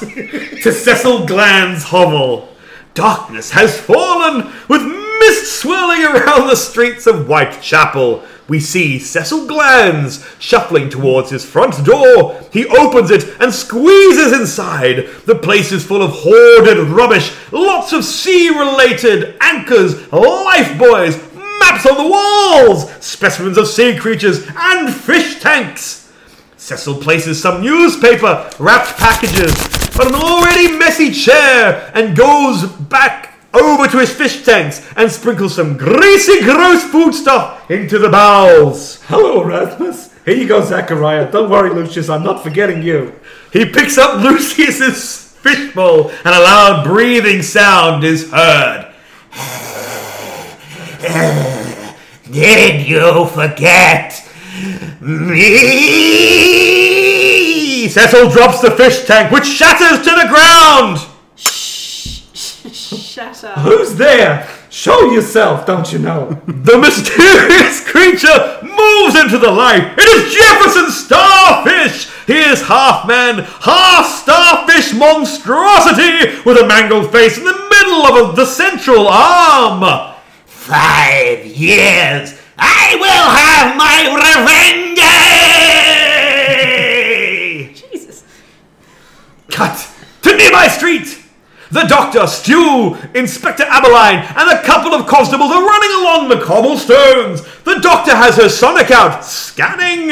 to 0.62 0.72
Cecil 0.72 1.26
Gland's 1.26 1.84
hovel. 1.84 2.48
Darkness 2.94 3.52
has 3.52 3.78
fallen, 3.78 4.52
with 4.68 4.82
mist 5.20 5.60
swirling 5.60 6.04
around 6.04 6.48
the 6.48 6.56
streets 6.56 7.06
of 7.06 7.26
Whitechapel. 7.26 8.24
We 8.48 8.58
see 8.58 8.98
Cecil 8.98 9.46
Glands 9.46 10.26
shuffling 10.40 10.90
towards 10.90 11.30
his 11.30 11.44
front 11.44 11.84
door. 11.84 12.40
He 12.52 12.66
opens 12.66 13.12
it 13.12 13.40
and 13.40 13.54
squeezes 13.54 14.32
inside. 14.32 15.08
The 15.24 15.36
place 15.36 15.70
is 15.70 15.84
full 15.86 16.02
of 16.02 16.10
hoarded 16.12 16.78
rubbish, 16.88 17.32
lots 17.52 17.92
of 17.92 18.04
sea-related 18.04 19.36
anchors, 19.40 19.94
lifebuoys, 20.08 21.16
maps 21.60 21.86
on 21.86 21.96
the 21.96 22.10
walls, 22.10 22.90
specimens 23.04 23.56
of 23.56 23.68
sea 23.68 23.96
creatures, 23.96 24.44
and 24.56 24.92
fish 24.92 25.38
tanks. 25.40 26.10
Cecil 26.56 26.96
places 26.96 27.40
some 27.40 27.62
newspaper 27.62 28.50
wrapped 28.58 28.98
packages 28.98 29.79
on 30.00 30.06
an 30.08 30.14
already 30.14 30.76
messy 30.78 31.12
chair 31.12 31.90
and 31.94 32.16
goes 32.16 32.64
back 32.72 33.34
over 33.52 33.86
to 33.88 33.98
his 33.98 34.12
fish 34.12 34.44
tanks 34.44 34.86
and 34.96 35.10
sprinkles 35.10 35.54
some 35.54 35.76
greasy, 35.76 36.40
gross 36.40 36.84
food 36.84 37.14
stuff 37.14 37.70
into 37.70 37.98
the 37.98 38.08
bowls. 38.08 39.02
Hello, 39.04 39.44
Rasmus. 39.44 40.10
Here 40.24 40.36
you 40.36 40.48
go, 40.48 40.62
Zachariah. 40.62 41.30
Don't 41.30 41.50
worry, 41.50 41.70
Lucius. 41.70 42.08
I'm 42.08 42.22
not 42.22 42.42
forgetting 42.42 42.82
you. 42.82 43.12
He 43.52 43.66
picks 43.66 43.98
up 43.98 44.22
Lucius's 44.22 45.32
fishbowl 45.40 46.10
and 46.10 46.34
a 46.34 46.40
loud 46.40 46.84
breathing 46.84 47.42
sound 47.42 48.04
is 48.04 48.30
heard. 48.30 48.86
Did 52.30 52.86
you 52.86 53.26
forget 53.26 54.28
me? 55.00 56.79
Cecil 57.88 58.30
drops 58.30 58.60
the 58.60 58.70
fish 58.72 59.04
tank, 59.04 59.30
which 59.32 59.46
shatters 59.46 59.98
to 60.04 60.10
the 60.10 60.26
ground. 60.28 60.98
shut 62.72 63.44
up. 63.44 63.58
Who's 63.58 63.94
there? 63.96 64.48
Show 64.70 65.10
yourself, 65.12 65.66
don't 65.66 65.90
you 65.92 65.98
know? 65.98 66.40
The 66.46 66.78
mysterious 66.78 67.80
creature 67.90 68.58
moves 68.62 69.16
into 69.18 69.38
the 69.38 69.50
light. 69.50 69.94
It 69.98 70.04
is 70.04 70.32
Jefferson 70.34 70.90
Starfish. 70.90 72.08
He 72.26 72.38
is 72.38 72.62
half 72.62 73.06
man, 73.08 73.38
half 73.60 74.06
starfish 74.06 74.92
monstrosity 74.94 76.40
with 76.44 76.58
a 76.62 76.66
mangled 76.66 77.10
face 77.10 77.36
in 77.38 77.44
the 77.44 77.66
middle 77.70 78.06
of 78.06 78.30
a- 78.30 78.36
the 78.36 78.46
central 78.46 79.08
arm. 79.08 80.14
Five 80.46 81.44
years. 81.46 82.38
I 82.56 82.94
will 83.00 83.30
have 83.34 83.76
my 83.76 84.14
revenge! 84.14 85.00
Jesus. 87.92 88.22
Cut 89.60 89.92
to 90.22 90.34
nearby 90.38 90.68
street. 90.68 91.22
The 91.70 91.82
doctor, 91.82 92.26
Stu, 92.26 92.96
Inspector 93.14 93.62
Abberline, 93.62 94.24
and 94.34 94.58
a 94.58 94.62
couple 94.62 94.94
of 94.94 95.06
constables 95.06 95.50
are 95.52 95.62
running 95.62 96.00
along 96.00 96.28
the 96.30 96.40
cobblestones. 96.42 97.42
The 97.64 97.78
doctor 97.82 98.16
has 98.16 98.38
her 98.38 98.48
sonic 98.48 98.90
out, 98.90 99.22
scanning. 99.22 100.08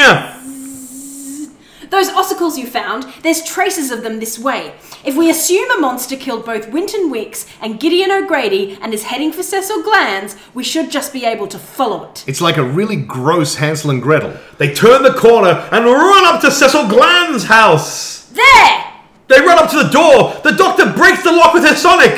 Those 1.88 2.10
ossicles 2.10 2.58
you 2.58 2.66
found, 2.66 3.04
there's 3.22 3.42
traces 3.42 3.90
of 3.90 4.02
them 4.02 4.20
this 4.20 4.38
way. 4.38 4.74
If 5.02 5.16
we 5.16 5.30
assume 5.30 5.70
a 5.70 5.80
monster 5.80 6.18
killed 6.18 6.44
both 6.44 6.68
Winton 6.68 7.08
Wicks 7.10 7.46
and 7.62 7.80
Gideon 7.80 8.10
O'Grady 8.10 8.76
and 8.82 8.92
is 8.92 9.04
heading 9.04 9.32
for 9.32 9.42
Cecil 9.42 9.82
Glands, 9.82 10.36
we 10.52 10.62
should 10.62 10.90
just 10.90 11.10
be 11.10 11.24
able 11.24 11.46
to 11.46 11.58
follow 11.58 12.04
it. 12.10 12.22
It's 12.26 12.42
like 12.42 12.58
a 12.58 12.62
really 12.62 12.96
gross 12.96 13.54
Hansel 13.54 13.92
and 13.92 14.02
Gretel. 14.02 14.36
They 14.58 14.74
turn 14.74 15.04
the 15.04 15.14
corner 15.14 15.66
and 15.72 15.86
run 15.86 16.26
up 16.26 16.42
to 16.42 16.50
Cecil 16.50 16.88
Gland's 16.88 17.44
house. 17.44 18.26
There! 18.26 18.87
They 19.28 19.40
run 19.40 19.58
up 19.58 19.70
to 19.70 19.82
the 19.82 19.90
door. 19.90 20.34
The 20.42 20.56
doctor 20.56 20.90
breaks 20.92 21.22
the 21.22 21.32
lock 21.32 21.54
with 21.54 21.64
her 21.64 21.76
sonic, 21.76 22.16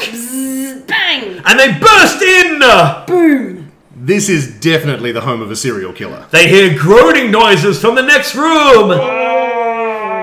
Bang! 0.87 1.43
and 1.45 1.59
they 1.59 1.77
burst 1.79 2.23
in. 2.23 2.61
Boom! 3.07 3.73
This 3.97 4.29
is 4.29 4.59
definitely 4.61 5.13
the 5.13 5.21
home 5.21 5.43
of 5.43 5.51
a 5.51 5.57
serial 5.57 5.93
killer. 5.93 6.27
They 6.31 6.49
hear 6.49 6.77
groaning 6.79 7.31
noises 7.31 7.81
from 7.81 7.95
the 7.97 8.03
next 8.03 8.35
room. 8.35 8.93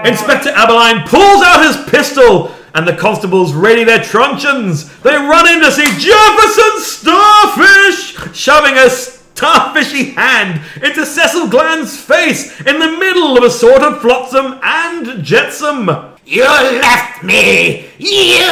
Inspector 0.06 0.50
Abberline 0.50 1.06
pulls 1.08 1.44
out 1.44 1.66
his 1.66 1.90
pistol, 1.90 2.52
and 2.74 2.88
the 2.88 2.96
constables 2.96 3.54
ready 3.54 3.84
their 3.84 4.02
truncheons. 4.02 4.90
They 5.02 5.16
run 5.16 5.48
in 5.48 5.60
to 5.62 5.72
see 5.72 5.86
Jefferson 6.00 6.80
Starfish 6.80 8.36
shoving 8.36 8.74
a 8.76 8.88
starfishy 8.88 10.14
hand 10.16 10.62
into 10.84 11.06
Cecil 11.06 11.48
Gland's 11.50 12.00
face 12.00 12.60
in 12.62 12.80
the 12.80 12.98
middle 12.98 13.38
of 13.38 13.44
a 13.44 13.50
sort 13.50 13.82
of 13.82 14.02
flotsam 14.02 14.60
and 14.64 15.24
jetsam. 15.24 15.90
You 16.30 16.44
left 16.44 17.24
me! 17.24 17.86
You 18.00 18.46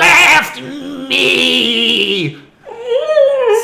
left 0.00 0.58
me! 0.58 2.38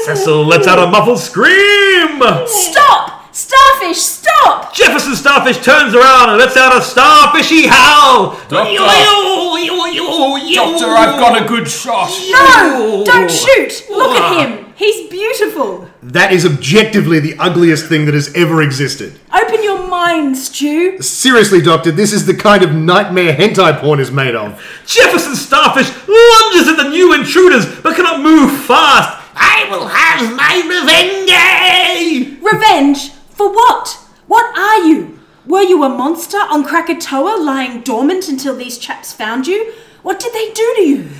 Cecil 0.04 0.44
lets 0.44 0.66
out 0.66 0.78
a 0.78 0.90
muffled 0.90 1.18
scream. 1.20 2.20
Stop! 2.46 3.13
Starfish, 3.34 3.98
stop! 3.98 4.72
Jefferson 4.72 5.16
Starfish 5.16 5.58
turns 5.58 5.92
around 5.92 6.30
and 6.30 6.38
lets 6.38 6.56
out 6.56 6.72
a 6.72 6.78
starfishy 6.78 7.66
howl. 7.66 8.38
Doctor! 8.48 8.76
Doctor, 8.76 10.54
Doctor, 10.54 10.86
I've 10.86 11.18
got 11.18 11.42
a 11.42 11.48
good 11.48 11.66
shot! 11.66 12.10
No! 12.30 13.02
Don't 13.04 13.28
shoot! 13.28 13.86
Look 13.90 14.16
at 14.16 14.46
him! 14.46 14.64
Ah. 14.64 14.72
He's 14.76 15.10
beautiful! 15.10 15.90
That 16.00 16.32
is 16.32 16.46
objectively 16.46 17.18
the 17.18 17.34
ugliest 17.40 17.88
thing 17.88 18.04
that 18.04 18.14
has 18.14 18.32
ever 18.36 18.62
existed. 18.62 19.18
Open 19.34 19.64
your 19.64 19.88
mind, 19.88 20.36
Stu! 20.36 21.02
Seriously, 21.02 21.60
Doctor, 21.60 21.90
this 21.90 22.12
is 22.12 22.26
the 22.26 22.34
kind 22.34 22.62
of 22.62 22.72
nightmare 22.72 23.34
hentai 23.34 23.80
porn 23.80 23.98
is 23.98 24.12
made 24.12 24.36
of. 24.36 24.62
Jefferson 24.86 25.34
Starfish 25.34 25.88
lunges 26.06 26.68
at 26.68 26.76
the 26.76 26.88
new 26.88 27.12
intruders 27.14 27.66
but 27.80 27.96
cannot 27.96 28.20
move 28.20 28.52
fast. 28.64 29.22
I 29.34 29.66
will 29.72 29.88
have 29.88 30.36
my 30.36 30.62
revenge! 30.68 32.40
Revenge? 32.40 33.10
For 33.34 33.52
what? 33.52 33.98
What 34.26 34.56
are 34.56 34.86
you? 34.86 35.18
Were 35.46 35.62
you 35.62 35.82
a 35.84 35.88
monster 35.88 36.38
on 36.38 36.64
Krakatoa 36.64 37.36
lying 37.42 37.82
dormant 37.82 38.28
until 38.28 38.56
these 38.56 38.78
chaps 38.78 39.12
found 39.12 39.46
you? 39.46 39.74
What 40.02 40.20
did 40.20 40.32
they 40.32 40.52
do 40.52 40.74
to 40.76 40.82
you? 40.82 41.10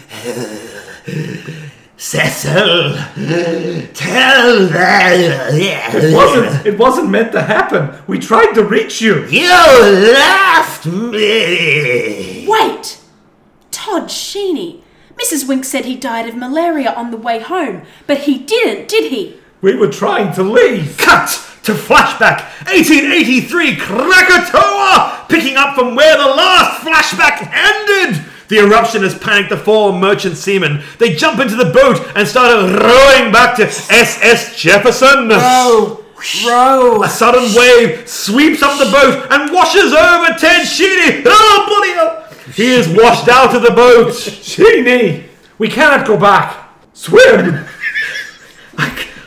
Cecil, 1.97 2.97
tell 3.95 4.67
them. 4.67 5.55
It 5.55 6.15
wasn't. 6.15 6.67
It 6.67 6.79
wasn't 6.79 7.11
meant 7.11 7.33
to 7.33 7.43
happen. 7.43 8.03
We 8.07 8.19
tried 8.19 8.53
to 8.55 8.65
reach 8.65 9.01
you. 9.01 9.27
You 9.27 9.49
left 9.49 10.87
me! 10.87 12.47
Wait! 12.49 13.01
Todd 13.71 14.05
Sheeny. 14.05 14.83
Mrs. 15.17 15.47
Wink 15.49 15.65
said 15.65 15.85
he 15.85 15.97
died 15.97 16.29
of 16.29 16.37
malaria 16.37 16.93
on 16.93 17.11
the 17.11 17.17
way 17.17 17.41
home, 17.41 17.83
but 18.07 18.19
he 18.19 18.39
didn't, 18.39 18.89
did 18.89 19.11
he? 19.13 19.39
We 19.61 19.75
were 19.77 19.91
trying 19.91 20.35
to 20.35 20.43
leave. 20.43 20.99
Cut 20.99 21.54
to 21.65 21.73
flashback 21.73 22.45
1883 22.67 23.77
Krakatoa, 23.77 25.27
picking 25.29 25.57
up 25.57 25.75
from 25.75 25.95
where 25.95 26.17
the 26.17 26.27
last 26.27 26.83
flashback 26.83 27.51
ended. 27.53 28.25
The 28.49 28.59
eruption 28.59 29.03
has 29.03 29.19
panicked 29.19 29.49
the 29.49 29.57
four 29.57 29.93
merchant 29.93 30.37
seamen. 30.37 30.83
They 30.99 31.15
jump 31.15 31.41
into 31.41 31.57
the 31.57 31.73
boat 31.73 32.07
and 32.15 32.29
start 32.29 32.53
rowing 32.53 33.33
back 33.33 33.57
to 33.57 33.65
SS 33.65 34.57
Jefferson. 34.57 35.29
Oh, 35.31 36.05
Row! 36.47 37.03
A 37.03 37.09
sudden 37.09 37.55
wave 37.55 38.09
sweeps 38.09 38.63
up 38.63 38.79
the 38.79 38.91
boat 38.91 39.27
and 39.31 39.53
washes 39.53 39.93
over 39.93 40.39
Ted 40.39 40.67
Sheedy. 40.67 41.23
Oh, 41.27 41.65
bloody 41.69 41.93
hell! 41.93 42.25
He 42.55 42.73
is 42.73 42.89
washed 42.89 43.29
out 43.29 43.55
of 43.55 43.63
the 43.63 43.71
boat. 43.71 44.13
Sheeny, 44.13 45.25
we 45.59 45.69
cannot 45.69 46.07
go 46.07 46.19
back. 46.19 46.71
Swim! 46.93 47.67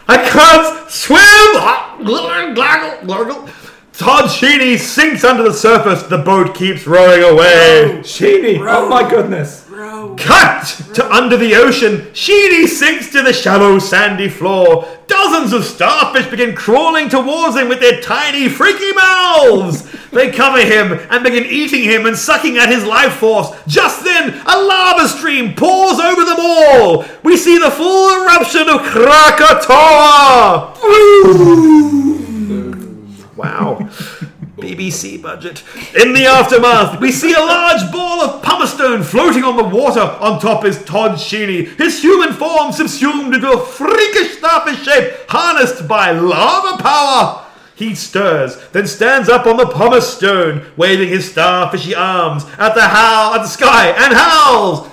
I 0.09 0.17
can't 0.29 0.89
swim! 0.89 1.19
Gluggle, 2.05 2.55
gluggle, 2.55 3.01
gluggle. 3.05 3.66
Todd 3.97 4.29
Sheedy 4.29 4.77
sinks 4.77 5.23
under 5.23 5.41
the 5.41 5.53
surface. 5.53 6.03
The 6.03 6.19
boat 6.19 6.53
keeps 6.53 6.85
rowing 6.85 7.23
away. 7.23 8.01
Sheeny, 8.03 8.59
oh 8.59 8.87
my 8.87 9.09
goodness. 9.09 9.65
Cut 10.17 10.67
to 10.93 11.11
under 11.11 11.35
the 11.35 11.55
ocean. 11.55 12.13
Sheedy 12.13 12.67
sinks 12.67 13.11
to 13.13 13.23
the 13.23 13.33
shallow, 13.33 13.79
sandy 13.79 14.29
floor. 14.29 14.87
Dozens 15.07 15.51
of 15.51 15.65
starfish 15.65 16.27
begin 16.27 16.55
crawling 16.55 17.09
towards 17.09 17.55
him 17.57 17.69
with 17.69 17.79
their 17.79 17.99
tiny, 17.99 18.49
freaky 18.49 18.93
mouths. 18.93 19.89
They 20.11 20.31
cover 20.31 20.59
him 20.61 20.99
and 21.09 21.23
begin 21.23 21.45
eating 21.45 21.83
him 21.83 22.05
and 22.05 22.15
sucking 22.15 22.57
at 22.57 22.69
his 22.69 22.85
life 22.85 23.13
force. 23.15 23.49
Just 23.65 24.03
then, 24.03 24.39
a 24.45 24.57
lava 24.61 25.07
stream 25.07 25.55
pours 25.55 25.99
over 25.99 26.23
them 26.23 26.37
all. 26.39 27.03
We 27.23 27.35
see 27.35 27.57
the 27.57 27.71
full 27.71 28.23
eruption 28.23 28.69
of 28.69 28.81
Krakatoa. 28.83 30.75
Wow. 33.37 33.77
BBC 34.57 35.21
budget. 35.21 35.63
In 35.95 36.13
the 36.13 36.25
aftermath, 36.25 36.99
we 36.99 37.11
see 37.11 37.33
a 37.33 37.39
large 37.39 37.91
ball 37.91 38.21
of 38.21 38.41
pumice 38.41 38.73
stone 38.73 39.03
floating 39.03 39.43
on 39.43 39.55
the 39.55 39.63
water. 39.63 40.01
On 40.01 40.39
top 40.39 40.65
is 40.65 40.83
Todd 40.83 41.11
Sheeny, 41.19 41.67
his 41.77 42.01
human 42.01 42.33
form 42.33 42.71
subsumed 42.71 43.35
into 43.35 43.51
a 43.51 43.63
freakish 43.63 44.39
starfish 44.39 44.83
shape, 44.83 45.13
harnessed 45.29 45.87
by 45.87 46.11
lava 46.11 46.81
power. 46.81 47.45
He 47.75 47.93
stirs, 47.93 48.57
then 48.69 48.87
stands 48.87 49.29
up 49.29 49.45
on 49.45 49.57
the 49.57 49.67
pumice 49.67 50.11
stone, 50.11 50.65
waving 50.75 51.09
his 51.09 51.31
starfishy 51.31 51.95
arms 51.95 52.43
at 52.57 52.73
the 52.73 52.81
howl 52.81 53.35
at 53.35 53.43
the 53.43 53.47
sky, 53.47 53.89
and 53.89 54.15
howls. 54.15 54.87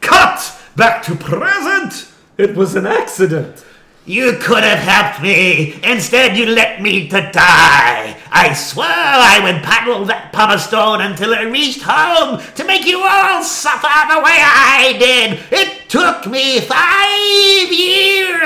Cut 0.00 0.60
back 0.76 1.02
to 1.02 1.16
present. 1.16 2.11
It 2.38 2.56
was 2.56 2.74
an 2.74 2.86
accident. 2.86 3.64
You 4.04 4.32
could 4.40 4.64
have 4.64 4.80
helped 4.80 5.22
me. 5.22 5.78
Instead, 5.84 6.36
you 6.36 6.46
let 6.46 6.82
me 6.82 7.08
to 7.08 7.30
die. 7.30 8.16
I 8.32 8.52
swore 8.54 8.84
I 8.86 9.38
would 9.44 9.62
paddle 9.62 10.04
that 10.06 10.32
pumice 10.32 10.64
stone 10.64 11.02
until 11.02 11.32
it 11.34 11.44
reached 11.44 11.82
home 11.82 12.40
to 12.56 12.64
make 12.64 12.84
you 12.84 13.00
all 13.00 13.44
suffer 13.44 13.86
the 14.12 14.18
way 14.18 14.38
I 14.40 14.96
did. 14.98 15.38
It 15.52 15.88
took 15.88 16.26
me 16.26 16.60
five 16.62 17.70
years. 17.70 18.42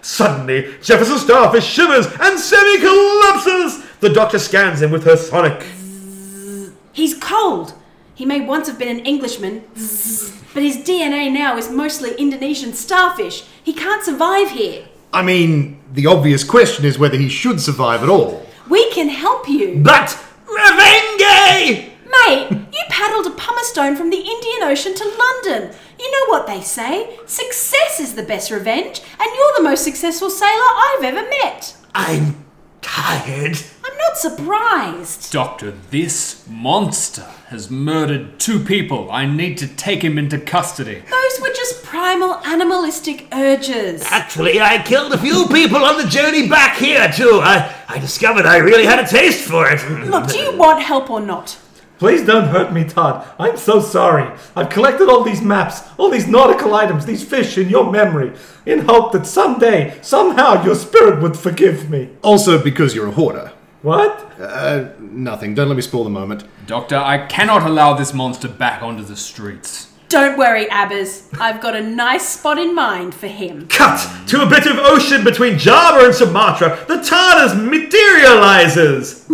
Suddenly, 0.00 0.78
Jefferson 0.82 1.18
Starfish 1.18 1.66
shivers 1.66 2.06
and 2.18 2.40
semi 2.40 2.78
collapses. 2.80 3.84
The 4.00 4.08
doctor 4.08 4.40
scans 4.40 4.82
him 4.82 4.90
with 4.90 5.04
her 5.04 5.16
sonic. 5.16 5.64
He's 6.92 7.14
cold. 7.14 7.74
He 8.18 8.26
may 8.26 8.40
once 8.40 8.66
have 8.66 8.80
been 8.80 8.88
an 8.88 9.06
Englishman, 9.06 9.62
but 10.52 10.64
his 10.64 10.78
DNA 10.78 11.32
now 11.32 11.56
is 11.56 11.70
mostly 11.70 12.16
Indonesian 12.16 12.72
starfish. 12.72 13.44
He 13.62 13.72
can't 13.72 14.02
survive 14.02 14.50
here. 14.50 14.86
I 15.12 15.22
mean, 15.22 15.78
the 15.92 16.06
obvious 16.06 16.42
question 16.42 16.84
is 16.84 16.98
whether 16.98 17.16
he 17.16 17.28
should 17.28 17.60
survive 17.60 18.02
at 18.02 18.08
all. 18.08 18.44
We 18.68 18.90
can 18.90 19.08
help 19.08 19.48
you. 19.48 19.78
But 19.84 20.18
Revenge! 20.48 21.92
Mate, 22.26 22.48
you 22.50 22.82
paddled 22.88 23.26
a 23.26 23.30
pumice 23.30 23.68
stone 23.68 23.94
from 23.94 24.10
the 24.10 24.16
Indian 24.16 24.64
Ocean 24.64 24.96
to 24.96 25.04
London. 25.04 25.76
You 26.00 26.10
know 26.10 26.32
what 26.32 26.48
they 26.48 26.60
say 26.60 27.16
success 27.26 28.00
is 28.00 28.16
the 28.16 28.24
best 28.24 28.50
revenge, 28.50 29.00
and 29.20 29.30
you're 29.32 29.56
the 29.58 29.62
most 29.62 29.84
successful 29.84 30.28
sailor 30.28 30.50
I've 30.50 31.04
ever 31.04 31.22
met. 31.22 31.76
I'm 31.94 32.44
tired. 32.80 33.58
I'm 33.84 33.96
not 33.96 34.16
surprised. 34.16 35.30
Doctor, 35.30 35.70
this 35.92 36.44
monster 36.48 37.28
has 37.48 37.70
murdered 37.70 38.38
two 38.38 38.60
people. 38.62 39.10
I 39.10 39.24
need 39.24 39.56
to 39.58 39.66
take 39.66 40.04
him 40.04 40.18
into 40.18 40.38
custody. 40.38 41.02
Those 41.10 41.40
were 41.40 41.48
just 41.48 41.82
primal 41.82 42.34
animalistic 42.44 43.26
urges. 43.32 44.02
Actually, 44.04 44.60
I 44.60 44.82
killed 44.82 45.14
a 45.14 45.18
few 45.18 45.46
people 45.46 45.78
on 45.78 45.96
the 45.96 46.06
journey 46.06 46.46
back 46.46 46.76
here, 46.76 47.10
too. 47.10 47.40
I, 47.42 47.74
I 47.88 47.98
discovered 48.00 48.44
I 48.44 48.58
really 48.58 48.84
had 48.84 48.98
a 48.98 49.06
taste 49.08 49.48
for 49.48 49.66
it. 49.66 49.80
Look, 50.10 50.28
do 50.28 50.36
you 50.36 50.58
want 50.58 50.82
help 50.82 51.08
or 51.08 51.22
not? 51.22 51.58
Please 51.98 52.22
don't 52.22 52.48
hurt 52.48 52.70
me, 52.70 52.84
Todd. 52.84 53.26
I'm 53.38 53.56
so 53.56 53.80
sorry. 53.80 54.30
I've 54.54 54.68
collected 54.68 55.08
all 55.08 55.24
these 55.24 55.40
maps, 55.40 55.80
all 55.96 56.10
these 56.10 56.28
nautical 56.28 56.74
items, 56.74 57.06
these 57.06 57.24
fish 57.24 57.56
in 57.56 57.70
your 57.70 57.90
memory, 57.90 58.34
in 58.66 58.80
hope 58.80 59.12
that 59.12 59.26
someday, 59.26 59.98
somehow, 60.02 60.62
your 60.64 60.74
spirit 60.74 61.22
would 61.22 61.36
forgive 61.36 61.88
me. 61.88 62.10
Also, 62.22 62.62
because 62.62 62.94
you're 62.94 63.08
a 63.08 63.12
hoarder. 63.12 63.52
What? 63.82 64.32
Uh, 64.40 64.88
nothing. 64.98 65.54
Don't 65.54 65.68
let 65.68 65.76
me 65.76 65.82
spoil 65.82 66.04
the 66.04 66.10
moment. 66.10 66.44
Doctor, 66.66 66.96
I 66.96 67.26
cannot 67.26 67.62
allow 67.62 67.94
this 67.94 68.12
monster 68.12 68.48
back 68.48 68.82
onto 68.82 69.04
the 69.04 69.16
streets. 69.16 69.92
Don't 70.08 70.38
worry, 70.38 70.66
Abbas. 70.70 71.28
I've 71.38 71.60
got 71.60 71.76
a 71.76 71.82
nice 71.82 72.26
spot 72.26 72.58
in 72.58 72.74
mind 72.74 73.14
for 73.14 73.26
him. 73.26 73.68
Cut 73.68 74.10
to 74.28 74.40
a 74.42 74.46
bit 74.46 74.66
of 74.66 74.78
ocean 74.78 75.22
between 75.22 75.58
Java 75.58 76.06
and 76.06 76.14
Sumatra. 76.14 76.78
The 76.88 76.94
TARDIS 76.94 77.54
materializes. 77.70 79.26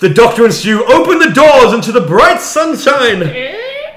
the 0.00 0.12
Doctor 0.14 0.44
and 0.44 0.52
Stu 0.52 0.84
open 0.84 1.18
the 1.18 1.30
doors 1.30 1.72
into 1.72 1.90
the 1.90 2.02
bright 2.02 2.42
sunshine. 2.42 3.20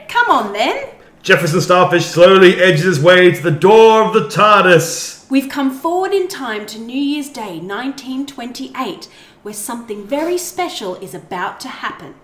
Come 0.08 0.30
on 0.30 0.54
then. 0.54 0.88
Jefferson 1.22 1.60
Starfish 1.60 2.06
slowly 2.06 2.56
edges 2.62 2.84
his 2.86 3.00
way 3.02 3.32
to 3.32 3.44
the 3.44 3.52
door 3.52 4.04
of 4.06 4.14
the 4.14 4.30
TARDIS. 4.30 5.19
We've 5.30 5.48
come 5.48 5.70
forward 5.70 6.12
in 6.12 6.28
time 6.28 6.66
to 6.66 6.80
New 6.80 7.00
Year's 7.00 7.30
Day 7.30 7.60
1928, 7.60 9.08
where 9.44 9.54
something 9.54 10.08
very 10.08 10.40
special 10.40 10.96
is 10.96 11.14
about 11.14 11.60
to 11.60 11.68
happen. 11.68 12.16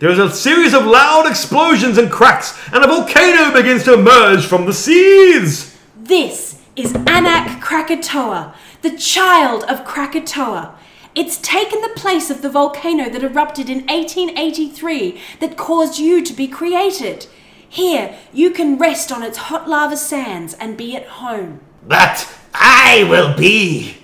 There 0.00 0.10
is 0.10 0.18
a 0.18 0.28
series 0.28 0.74
of 0.74 0.84
loud 0.84 1.30
explosions 1.30 1.96
and 1.96 2.10
cracks, 2.10 2.58
and 2.72 2.82
a 2.82 2.88
volcano 2.88 3.52
begins 3.52 3.84
to 3.84 3.94
emerge 3.94 4.46
from 4.46 4.66
the 4.66 4.72
seas. 4.72 5.78
This 5.96 6.60
is 6.74 6.96
Anak 7.06 7.62
Krakatoa, 7.62 8.56
the 8.82 8.98
child 8.98 9.62
of 9.64 9.84
Krakatoa. 9.84 10.76
It's 11.14 11.38
taken 11.38 11.82
the 11.82 11.94
place 11.94 12.30
of 12.30 12.42
the 12.42 12.50
volcano 12.50 13.08
that 13.10 13.22
erupted 13.22 13.70
in 13.70 13.86
1883 13.86 15.20
that 15.38 15.56
caused 15.56 16.00
you 16.00 16.20
to 16.24 16.32
be 16.32 16.48
created. 16.48 17.28
Here, 17.68 18.18
you 18.32 18.50
can 18.50 18.76
rest 18.76 19.12
on 19.12 19.22
its 19.22 19.38
hot 19.38 19.68
lava 19.68 19.96
sands 19.96 20.54
and 20.54 20.76
be 20.76 20.96
at 20.96 21.06
home. 21.06 21.60
But 21.86 22.32
I 22.54 23.06
will 23.08 23.36
be 23.36 23.98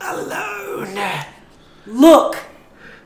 alone. 0.00 0.98
Look! 1.86 2.36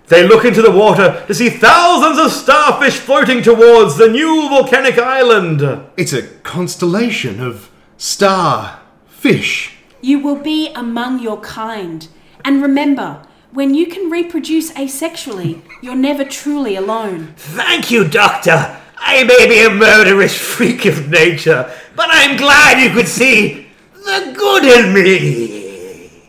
They 0.09 0.27
look 0.27 0.45
into 0.45 0.61
the 0.61 0.71
water 0.71 1.25
to 1.27 1.35
see 1.35 1.49
thousands 1.49 2.19
of 2.19 2.33
starfish 2.33 2.99
floating 2.99 3.43
towards 3.43 3.97
the 3.97 4.09
new 4.09 4.49
volcanic 4.51 4.99
island. 4.99 5.63
It's 5.97 6.13
a 6.13 6.27
constellation 6.43 7.41
of 7.41 7.71
star 7.97 8.81
fish. 9.07 9.77
You 10.03 10.19
will 10.19 10.37
be 10.37 10.71
among 10.75 11.21
your 11.21 11.41
kind. 11.41 12.09
And 12.45 12.61
remember, 12.61 13.23
when 13.53 13.75
you 13.75 13.87
can 13.87 14.11
reproduce 14.11 14.73
asexually, 14.73 15.63
you're 15.81 15.95
never 15.95 16.25
truly 16.25 16.77
alone. 16.77 17.33
Thank 17.37 17.91
you, 17.91 18.07
Doctor. 18.07 18.79
I 18.99 19.25
may 19.25 19.47
be 19.49 19.65
a 19.65 19.71
murderous 19.71 20.37
freak 20.37 20.85
of 20.85 21.09
nature, 21.09 21.73
but 21.97 22.09
I'm 22.11 22.37
glad 22.37 22.83
you 22.83 22.91
could 22.91 23.09
see 23.09 23.62
the 24.05 24.33
good 24.37 24.65
in 24.65 24.95
me. 24.95 26.23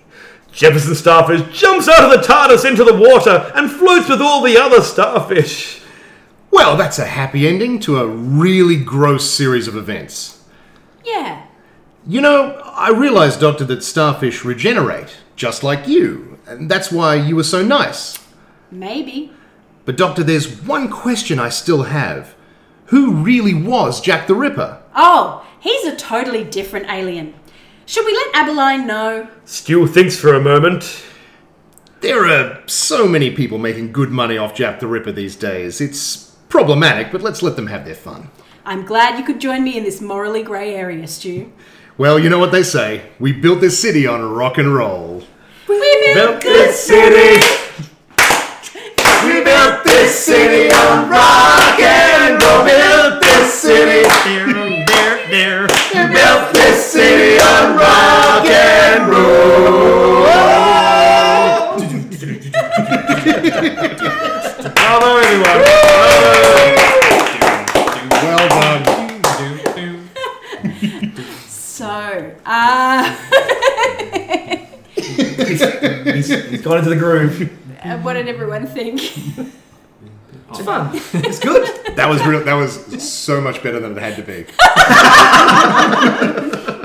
Jefferson 0.51 0.95
Starfish 0.95 1.59
jumps 1.59 1.89
out 1.89 2.03
of 2.03 2.11
the 2.11 2.25
TARDIS 2.25 2.69
into 2.69 2.83
the 2.83 2.93
water 2.93 3.51
and 3.55 3.71
floats 3.71 4.07
with 4.07 4.21
all 4.21 4.43
the 4.43 4.57
other 4.57 4.81
starfish. 4.81 5.81
Well, 6.51 6.77
that's 6.77 6.99
a 6.99 7.05
happy 7.05 7.47
ending 7.47 7.79
to 7.79 7.97
a 7.97 8.05
really 8.05 8.77
gross 8.77 9.27
series 9.27 9.67
of 9.67 9.75
events. 9.75 10.43
Yeah. 11.03 11.47
You 12.05 12.21
know, 12.21 12.61
I 12.65 12.91
realized, 12.91 13.39
Doctor, 13.39 13.65
that 13.65 13.83
starfish 13.83 14.45
regenerate, 14.45 15.17
just 15.35 15.63
like 15.63 15.87
you. 15.87 16.37
And 16.45 16.69
that's 16.69 16.91
why 16.91 17.15
you 17.15 17.35
were 17.35 17.43
so 17.43 17.63
nice. 17.63 18.19
Maybe. 18.69 19.31
But, 19.85 19.97
Doctor, 19.97 20.23
there's 20.23 20.61
one 20.61 20.89
question 20.89 21.39
I 21.39 21.49
still 21.49 21.83
have. 21.83 22.35
Who 22.87 23.13
really 23.13 23.55
was 23.55 24.01
Jack 24.01 24.27
the 24.27 24.35
Ripper? 24.35 24.83
Oh, 24.95 25.45
he's 25.59 25.85
a 25.85 25.95
totally 25.95 26.43
different 26.43 26.87
alien. 26.89 27.33
Should 27.85 28.05
we 28.05 28.13
let 28.13 28.33
Abberline 28.33 28.85
know? 28.85 29.27
Stu 29.45 29.87
thinks 29.87 30.17
for 30.17 30.33
a 30.33 30.41
moment. 30.41 31.03
There 31.99 32.25
are 32.25 32.63
so 32.67 33.07
many 33.07 33.31
people 33.31 33.57
making 33.57 33.91
good 33.91 34.09
money 34.09 34.37
off 34.37 34.55
Jack 34.55 34.79
the 34.79 34.87
Ripper 34.87 35.11
these 35.11 35.35
days. 35.35 35.81
It's 35.81 36.35
problematic, 36.49 37.11
but 37.11 37.21
let's 37.21 37.41
let 37.41 37.55
them 37.55 37.67
have 37.67 37.85
their 37.85 37.95
fun. 37.95 38.29
I'm 38.65 38.85
glad 38.85 39.19
you 39.19 39.25
could 39.25 39.41
join 39.41 39.63
me 39.63 39.77
in 39.77 39.83
this 39.83 40.01
morally 40.01 40.43
grey 40.43 40.73
area, 40.73 41.07
Stu. 41.07 41.51
Well, 41.97 42.17
you 42.17 42.29
know 42.29 42.39
what 42.39 42.51
they 42.51 42.63
say. 42.63 43.09
We 43.19 43.33
built 43.33 43.59
this 43.59 43.79
city 43.79 44.07
on 44.07 44.21
rock 44.33 44.57
and 44.57 44.73
roll. 44.73 45.23
We 45.67 46.13
built 46.13 46.41
this 46.41 46.79
city. 46.79 47.45
We 49.25 49.43
built 49.43 49.83
this 49.83 50.17
city 50.17 50.73
on 50.73 51.09
rock 51.09 51.79
and 51.79 52.41
roll. 52.41 52.65
there, 52.65 53.19
there, 53.19 54.62
Bravo, 63.83 65.17
everyone. 65.17 65.59
Well 68.23 68.47
done. 68.49 68.83
So, 71.47 72.35
uh, 72.45 73.15
He's, 74.95 76.27
he's 76.49 76.61
gone 76.61 76.77
into 76.77 76.89
the 76.89 76.95
groove. 76.95 77.41
uh, 77.83 77.97
what 77.99 78.13
did 78.13 78.27
everyone 78.27 78.65
think? 78.67 79.01
It's 80.49 80.61
fun. 80.61 80.89
It's 81.13 81.39
good. 81.39 81.67
That 81.95 82.07
was 82.09 82.23
real. 82.25 82.43
That 82.43 82.53
was 82.53 83.03
so 83.03 83.41
much 83.41 83.61
better 83.63 83.79
than 83.79 83.97
it 83.97 84.01
had 84.01 84.15
to 84.17 84.23
be. 84.23 84.45